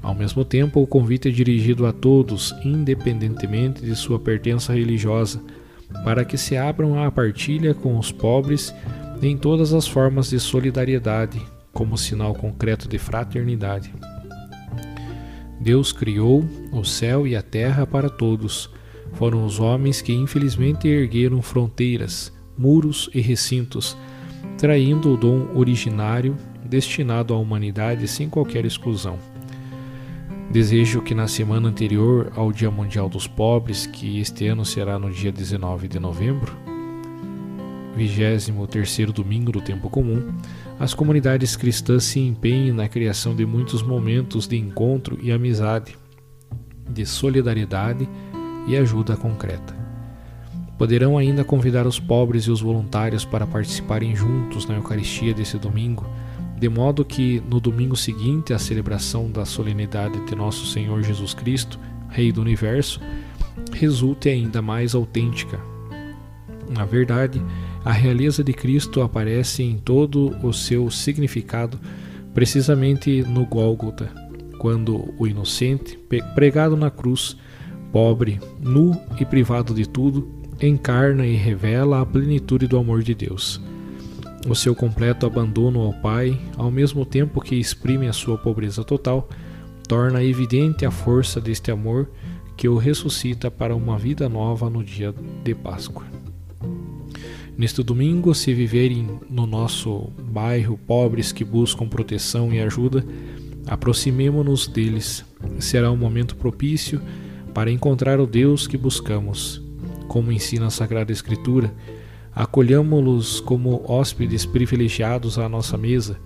Ao 0.01 0.15
mesmo 0.15 0.43
tempo, 0.43 0.81
o 0.81 0.87
convite 0.87 1.29
é 1.29 1.31
dirigido 1.31 1.85
a 1.85 1.93
todos, 1.93 2.53
independentemente 2.65 3.85
de 3.85 3.95
sua 3.95 4.19
pertença 4.19 4.73
religiosa, 4.73 5.41
para 6.03 6.25
que 6.25 6.37
se 6.37 6.57
abram 6.57 7.01
à 7.01 7.11
partilha 7.11 7.73
com 7.73 7.97
os 7.97 8.11
pobres 8.11 8.73
em 9.21 9.37
todas 9.37 9.73
as 9.73 9.87
formas 9.87 10.29
de 10.29 10.39
solidariedade, 10.39 11.41
como 11.71 11.97
sinal 11.97 12.33
concreto 12.33 12.87
de 12.87 12.97
fraternidade. 12.97 13.93
Deus 15.59 15.93
criou 15.93 16.43
o 16.73 16.83
céu 16.83 17.25
e 17.25 17.35
a 17.35 17.41
terra 17.41 17.87
para 17.87 18.09
todos. 18.09 18.69
Foram 19.13 19.45
os 19.45 19.59
homens 19.59 20.01
que 20.01 20.11
infelizmente 20.11 20.87
ergueram 20.87 21.41
fronteiras, 21.41 22.33
muros 22.57 23.09
e 23.13 23.21
recintos, 23.21 23.95
traindo 24.57 25.13
o 25.13 25.17
dom 25.17 25.47
originário 25.55 26.35
destinado 26.65 27.33
à 27.33 27.37
humanidade 27.37 28.07
sem 28.07 28.29
qualquer 28.29 28.65
exclusão. 28.65 29.17
Desejo 30.53 31.01
que 31.01 31.15
na 31.15 31.27
semana 31.27 31.67
anterior 31.67 32.31
ao 32.35 32.51
Dia 32.51 32.69
Mundial 32.69 33.09
dos 33.09 33.25
Pobres, 33.25 33.87
que 33.87 34.19
este 34.19 34.45
ano 34.45 34.63
será 34.63 34.99
no 34.99 35.09
dia 35.09 35.31
19 35.31 35.87
de 35.87 35.99
novembro, 35.99 36.55
23 37.95 38.51
domingo 39.11 39.51
do 39.51 39.59
tempo 39.59 39.89
comum, 39.89 40.31
as 40.79 40.93
comunidades 40.93 41.55
cristãs 41.55 42.03
se 42.03 42.19
empenhem 42.19 42.71
na 42.71 42.87
criação 42.87 43.35
de 43.35 43.47
muitos 43.47 43.81
momentos 43.81 44.45
de 44.45 44.55
encontro 44.55 45.17
e 45.23 45.31
amizade, 45.31 45.97
de 46.87 47.03
solidariedade 47.03 48.07
e 48.67 48.77
ajuda 48.77 49.17
concreta. 49.17 49.75
Poderão 50.77 51.17
ainda 51.17 51.43
convidar 51.43 51.87
os 51.87 51.99
pobres 51.99 52.43
e 52.43 52.51
os 52.51 52.61
voluntários 52.61 53.25
para 53.25 53.47
participarem 53.47 54.15
juntos 54.15 54.67
na 54.67 54.75
Eucaristia 54.75 55.33
desse 55.33 55.57
domingo 55.57 56.05
de 56.57 56.69
modo 56.69 57.03
que 57.03 57.41
no 57.49 57.59
domingo 57.59 57.95
seguinte 57.95 58.53
à 58.53 58.59
celebração 58.59 59.29
da 59.29 59.45
solenidade 59.45 60.19
de 60.25 60.35
Nosso 60.35 60.65
Senhor 60.65 61.01
Jesus 61.03 61.33
Cristo, 61.33 61.79
Rei 62.09 62.31
do 62.31 62.41
Universo, 62.41 63.01
resulte 63.71 64.29
ainda 64.29 64.61
mais 64.61 64.95
autêntica. 64.95 65.59
Na 66.69 66.85
verdade, 66.85 67.41
a 67.83 67.91
realeza 67.91 68.43
de 68.43 68.53
Cristo 68.53 69.01
aparece 69.01 69.63
em 69.63 69.77
todo 69.77 70.35
o 70.45 70.53
seu 70.53 70.89
significado 70.89 71.79
precisamente 72.33 73.21
no 73.23 73.45
Gólgota, 73.45 74.11
quando 74.57 75.13
o 75.17 75.27
inocente, 75.27 75.99
pregado 76.33 76.77
na 76.77 76.89
cruz, 76.89 77.35
pobre, 77.91 78.39
nu 78.59 78.99
e 79.19 79.25
privado 79.25 79.73
de 79.73 79.87
tudo, 79.87 80.27
encarna 80.61 81.25
e 81.25 81.35
revela 81.35 82.01
a 82.01 82.05
plenitude 82.05 82.67
do 82.67 82.77
amor 82.77 83.03
de 83.03 83.13
Deus 83.13 83.61
o 84.47 84.55
seu 84.55 84.75
completo 84.75 85.25
abandono 85.25 85.81
ao 85.81 85.93
Pai, 85.93 86.39
ao 86.57 86.69
mesmo 86.69 87.05
tempo 87.05 87.41
que 87.41 87.55
exprime 87.55 88.07
a 88.07 88.13
sua 88.13 88.37
pobreza 88.37 88.83
total, 88.83 89.29
torna 89.87 90.23
evidente 90.23 90.85
a 90.85 90.91
força 90.91 91.39
deste 91.39 91.71
amor 91.71 92.09
que 92.57 92.67
o 92.67 92.77
ressuscita 92.77 93.49
para 93.49 93.75
uma 93.75 93.97
vida 93.97 94.27
nova 94.29 94.69
no 94.69 94.83
dia 94.83 95.13
de 95.43 95.55
Páscoa. 95.55 96.03
Neste 97.57 97.83
domingo, 97.83 98.33
se 98.33 98.53
viverem 98.53 99.19
no 99.29 99.45
nosso 99.45 100.09
bairro 100.19 100.77
pobres 100.77 101.31
que 101.31 101.43
buscam 101.43 101.87
proteção 101.87 102.51
e 102.51 102.59
ajuda, 102.59 103.05
aproximemo-nos 103.67 104.67
deles. 104.67 105.23
Será 105.59 105.91
um 105.91 105.97
momento 105.97 106.35
propício 106.35 107.01
para 107.53 107.71
encontrar 107.71 108.19
o 108.19 108.25
Deus 108.25 108.65
que 108.65 108.77
buscamos. 108.77 109.61
Como 110.07 110.31
ensina 110.31 110.67
a 110.67 110.71
Sagrada 110.71 111.11
Escritura, 111.11 111.73
Acolhamo-los 112.35 113.39
como 113.39 113.83
hóspedes 113.87 114.43
privilegiados 114.45 115.37
à 115.37 115.47
nossa 115.47 115.77
mesa. 115.77 116.19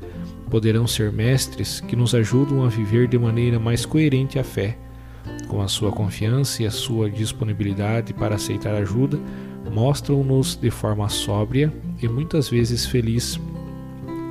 Poderão 0.49 0.87
ser 0.87 1.11
mestres 1.11 1.81
que 1.81 1.97
nos 1.97 2.15
ajudam 2.15 2.63
a 2.63 2.69
viver 2.69 3.09
de 3.09 3.19
maneira 3.19 3.59
mais 3.59 3.85
coerente 3.85 4.39
a 4.39 4.43
fé. 4.43 4.77
Com 5.49 5.61
a 5.61 5.67
sua 5.67 5.91
confiança 5.91 6.63
e 6.63 6.65
a 6.65 6.71
sua 6.71 7.09
disponibilidade 7.09 8.13
para 8.13 8.35
aceitar 8.35 8.73
ajuda, 8.73 9.19
mostram-nos 9.69 10.55
de 10.55 10.71
forma 10.71 11.09
sóbria 11.09 11.73
e 12.01 12.07
muitas 12.07 12.47
vezes 12.47 12.85
feliz 12.85 13.37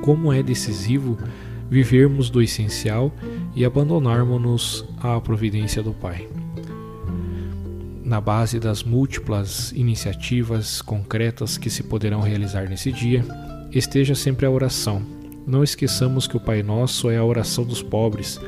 como 0.01 0.33
é 0.33 0.41
decisivo 0.41 1.15
vivermos 1.69 2.29
do 2.31 2.41
essencial 2.41 3.11
e 3.55 3.63
abandonarmos-nos 3.63 4.83
à 4.99 5.19
providência 5.21 5.83
do 5.83 5.91
Pai 5.91 6.27
na 8.07 8.21
base 8.21 8.57
das 8.57 8.83
múltiplas 8.83 9.73
iniciativas 9.73 10.81
concretas 10.81 11.57
que 11.57 11.69
se 11.69 11.83
poderão 11.83 12.21
realizar 12.21 12.69
nesse 12.69 12.89
dia, 12.89 13.21
esteja 13.69 14.15
sempre 14.15 14.45
a 14.45 14.49
oração. 14.49 15.01
Não 15.45 15.61
esqueçamos 15.61 16.25
que 16.25 16.37
o 16.37 16.39
Pai 16.39 16.63
Nosso 16.63 17.09
é 17.09 17.17
a 17.17 17.23
oração 17.23 17.65
dos 17.65 17.83
pobres. 17.83 18.39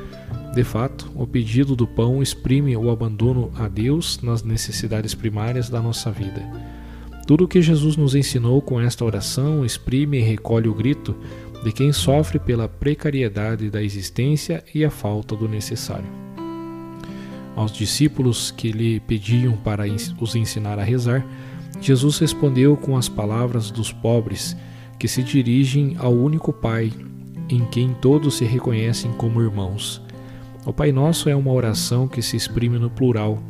De 0.55 0.63
fato, 0.63 1.11
o 1.13 1.27
pedido 1.27 1.75
do 1.75 1.85
pão 1.85 2.23
exprime 2.23 2.75
o 2.77 2.89
abandono 2.89 3.51
a 3.57 3.67
Deus 3.67 4.21
nas 4.21 4.43
necessidades 4.43 5.13
primárias 5.13 5.69
da 5.69 5.81
nossa 5.81 6.09
vida. 6.09 6.41
Tudo 7.27 7.43
o 7.43 7.47
que 7.47 7.61
Jesus 7.61 7.97
nos 7.97 8.15
ensinou 8.15 8.61
com 8.61 8.79
esta 8.79 9.03
oração 9.03 9.65
exprime 9.65 10.19
e 10.19 10.23
recolhe 10.23 10.69
o 10.69 10.73
grito 10.73 11.13
de 11.65 11.73
quem 11.73 11.91
sofre 11.91 12.39
pela 12.39 12.69
precariedade 12.69 13.69
da 13.69 13.83
existência 13.83 14.63
e 14.73 14.85
a 14.85 14.89
falta 14.89 15.35
do 15.35 15.49
necessário 15.49 16.28
aos 17.59 17.73
discípulos 17.73 18.51
que 18.51 18.71
lhe 18.71 19.01
pediam 19.01 19.51
para 19.57 19.83
os 20.21 20.33
ensinar 20.33 20.79
a 20.79 20.83
rezar, 20.83 21.25
Jesus 21.81 22.17
respondeu 22.17 22.77
com 22.77 22.95
as 22.95 23.09
palavras 23.09 23.69
dos 23.69 23.91
pobres 23.91 24.55
que 24.97 25.09
se 25.09 25.21
dirigem 25.21 25.97
ao 25.99 26.13
único 26.13 26.53
Pai, 26.53 26.89
em 27.49 27.65
quem 27.65 27.93
todos 27.93 28.35
se 28.35 28.45
reconhecem 28.45 29.11
como 29.11 29.41
irmãos. 29.41 30.01
O 30.65 30.71
Pai 30.71 30.93
Nosso 30.93 31.27
é 31.27 31.35
uma 31.35 31.51
oração 31.51 32.07
que 32.07 32.21
se 32.21 32.37
exprime 32.37 32.79
no 32.79 32.89
plural. 32.89 33.43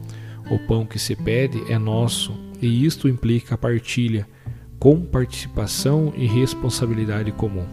O 0.49 0.57
pão 0.57 0.87
que 0.87 0.97
se 0.97 1.15
pede 1.15 1.71
é 1.71 1.77
nosso, 1.77 2.33
e 2.59 2.83
isto 2.83 3.07
implica 3.07 3.55
partilha, 3.55 4.27
com 4.79 5.01
participação 5.01 6.11
e 6.17 6.25
responsabilidade 6.25 7.31
comum. 7.31 7.67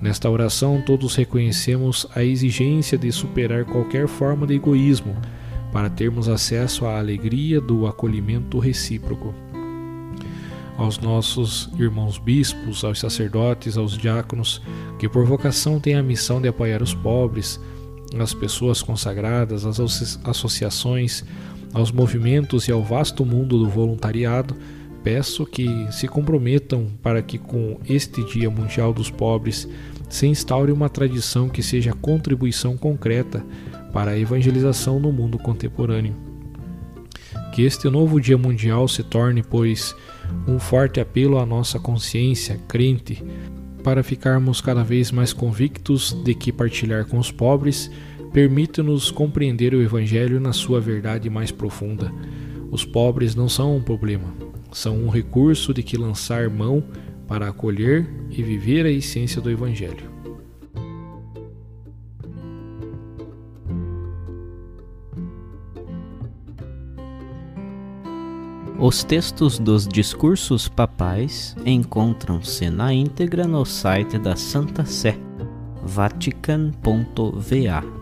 Nesta 0.00 0.28
oração, 0.28 0.82
todos 0.84 1.14
reconhecemos 1.14 2.04
a 2.16 2.24
exigência 2.24 2.98
de 2.98 3.12
superar 3.12 3.64
qualquer 3.64 4.08
forma 4.08 4.44
de 4.44 4.54
egoísmo 4.54 5.14
para 5.72 5.88
termos 5.88 6.28
acesso 6.28 6.84
à 6.84 6.98
alegria 6.98 7.60
do 7.60 7.86
acolhimento 7.86 8.58
recíproco. 8.58 9.34
Aos 10.76 10.98
nossos 10.98 11.70
irmãos 11.78 12.18
bispos, 12.18 12.84
aos 12.84 13.00
sacerdotes, 13.00 13.76
aos 13.76 13.96
diáconos, 13.96 14.62
que 14.98 15.08
por 15.08 15.24
vocação 15.24 15.80
têm 15.80 15.94
a 15.94 16.02
missão 16.02 16.40
de 16.40 16.48
apoiar 16.48 16.82
os 16.82 16.94
pobres, 16.94 17.58
as 18.18 18.34
pessoas 18.34 18.82
consagradas, 18.82 19.64
as 19.64 19.80
associações, 20.24 21.24
aos 21.72 21.90
movimentos 21.90 22.68
e 22.68 22.72
ao 22.72 22.82
vasto 22.82 23.24
mundo 23.24 23.58
do 23.58 23.68
voluntariado, 23.68 24.54
peço 25.02 25.44
que 25.44 25.86
se 25.90 26.06
comprometam 26.06 26.86
para 27.02 27.22
que 27.22 27.38
com 27.38 27.78
este 27.88 28.24
Dia 28.24 28.50
Mundial 28.50 28.92
dos 28.92 29.10
Pobres 29.10 29.68
se 30.08 30.26
instaure 30.26 30.72
uma 30.72 30.88
tradição 30.88 31.48
que 31.48 31.62
seja 31.62 31.92
contribuição 31.92 32.76
concreta 32.76 33.44
para 33.92 34.12
a 34.12 34.18
evangelização 34.18 35.00
no 35.00 35.12
mundo 35.12 35.38
contemporâneo. 35.38 36.14
Que 37.54 37.62
este 37.62 37.88
novo 37.88 38.20
Dia 38.20 38.38
Mundial 38.38 38.86
se 38.88 39.02
torne, 39.02 39.42
pois, 39.42 39.94
um 40.46 40.58
forte 40.58 41.00
apelo 41.00 41.38
à 41.38 41.46
nossa 41.46 41.78
consciência 41.78 42.58
crente 42.68 43.22
para 43.82 44.02
ficarmos 44.02 44.60
cada 44.60 44.82
vez 44.82 45.10
mais 45.10 45.32
convictos 45.32 46.12
de 46.24 46.34
que 46.34 46.52
partilhar 46.52 47.04
com 47.04 47.18
os 47.18 47.30
pobres 47.30 47.90
permite-nos 48.32 49.10
compreender 49.10 49.74
o 49.74 49.82
Evangelho 49.82 50.40
na 50.40 50.52
sua 50.52 50.80
verdade 50.80 51.28
mais 51.28 51.50
profunda. 51.50 52.12
Os 52.70 52.84
pobres 52.84 53.34
não 53.34 53.48
são 53.48 53.76
um 53.76 53.82
problema, 53.82 54.32
são 54.72 54.96
um 54.96 55.08
recurso 55.08 55.72
de 55.72 55.82
que 55.82 55.96
lançar 55.96 56.48
mão 56.48 56.82
para 57.26 57.48
acolher 57.48 58.08
e 58.30 58.42
viver 58.42 58.86
a 58.86 58.90
essência 58.90 59.40
do 59.40 59.50
Evangelho. 59.50 60.10
Os 68.78 69.04
textos 69.04 69.60
dos 69.60 69.86
discursos 69.86 70.68
papais 70.68 71.54
encontram-se 71.64 72.68
na 72.68 72.92
íntegra 72.92 73.46
no 73.46 73.64
site 73.64 74.18
da 74.18 74.34
Santa 74.34 74.84
Sé, 74.84 75.16
vatican.va. 75.84 78.01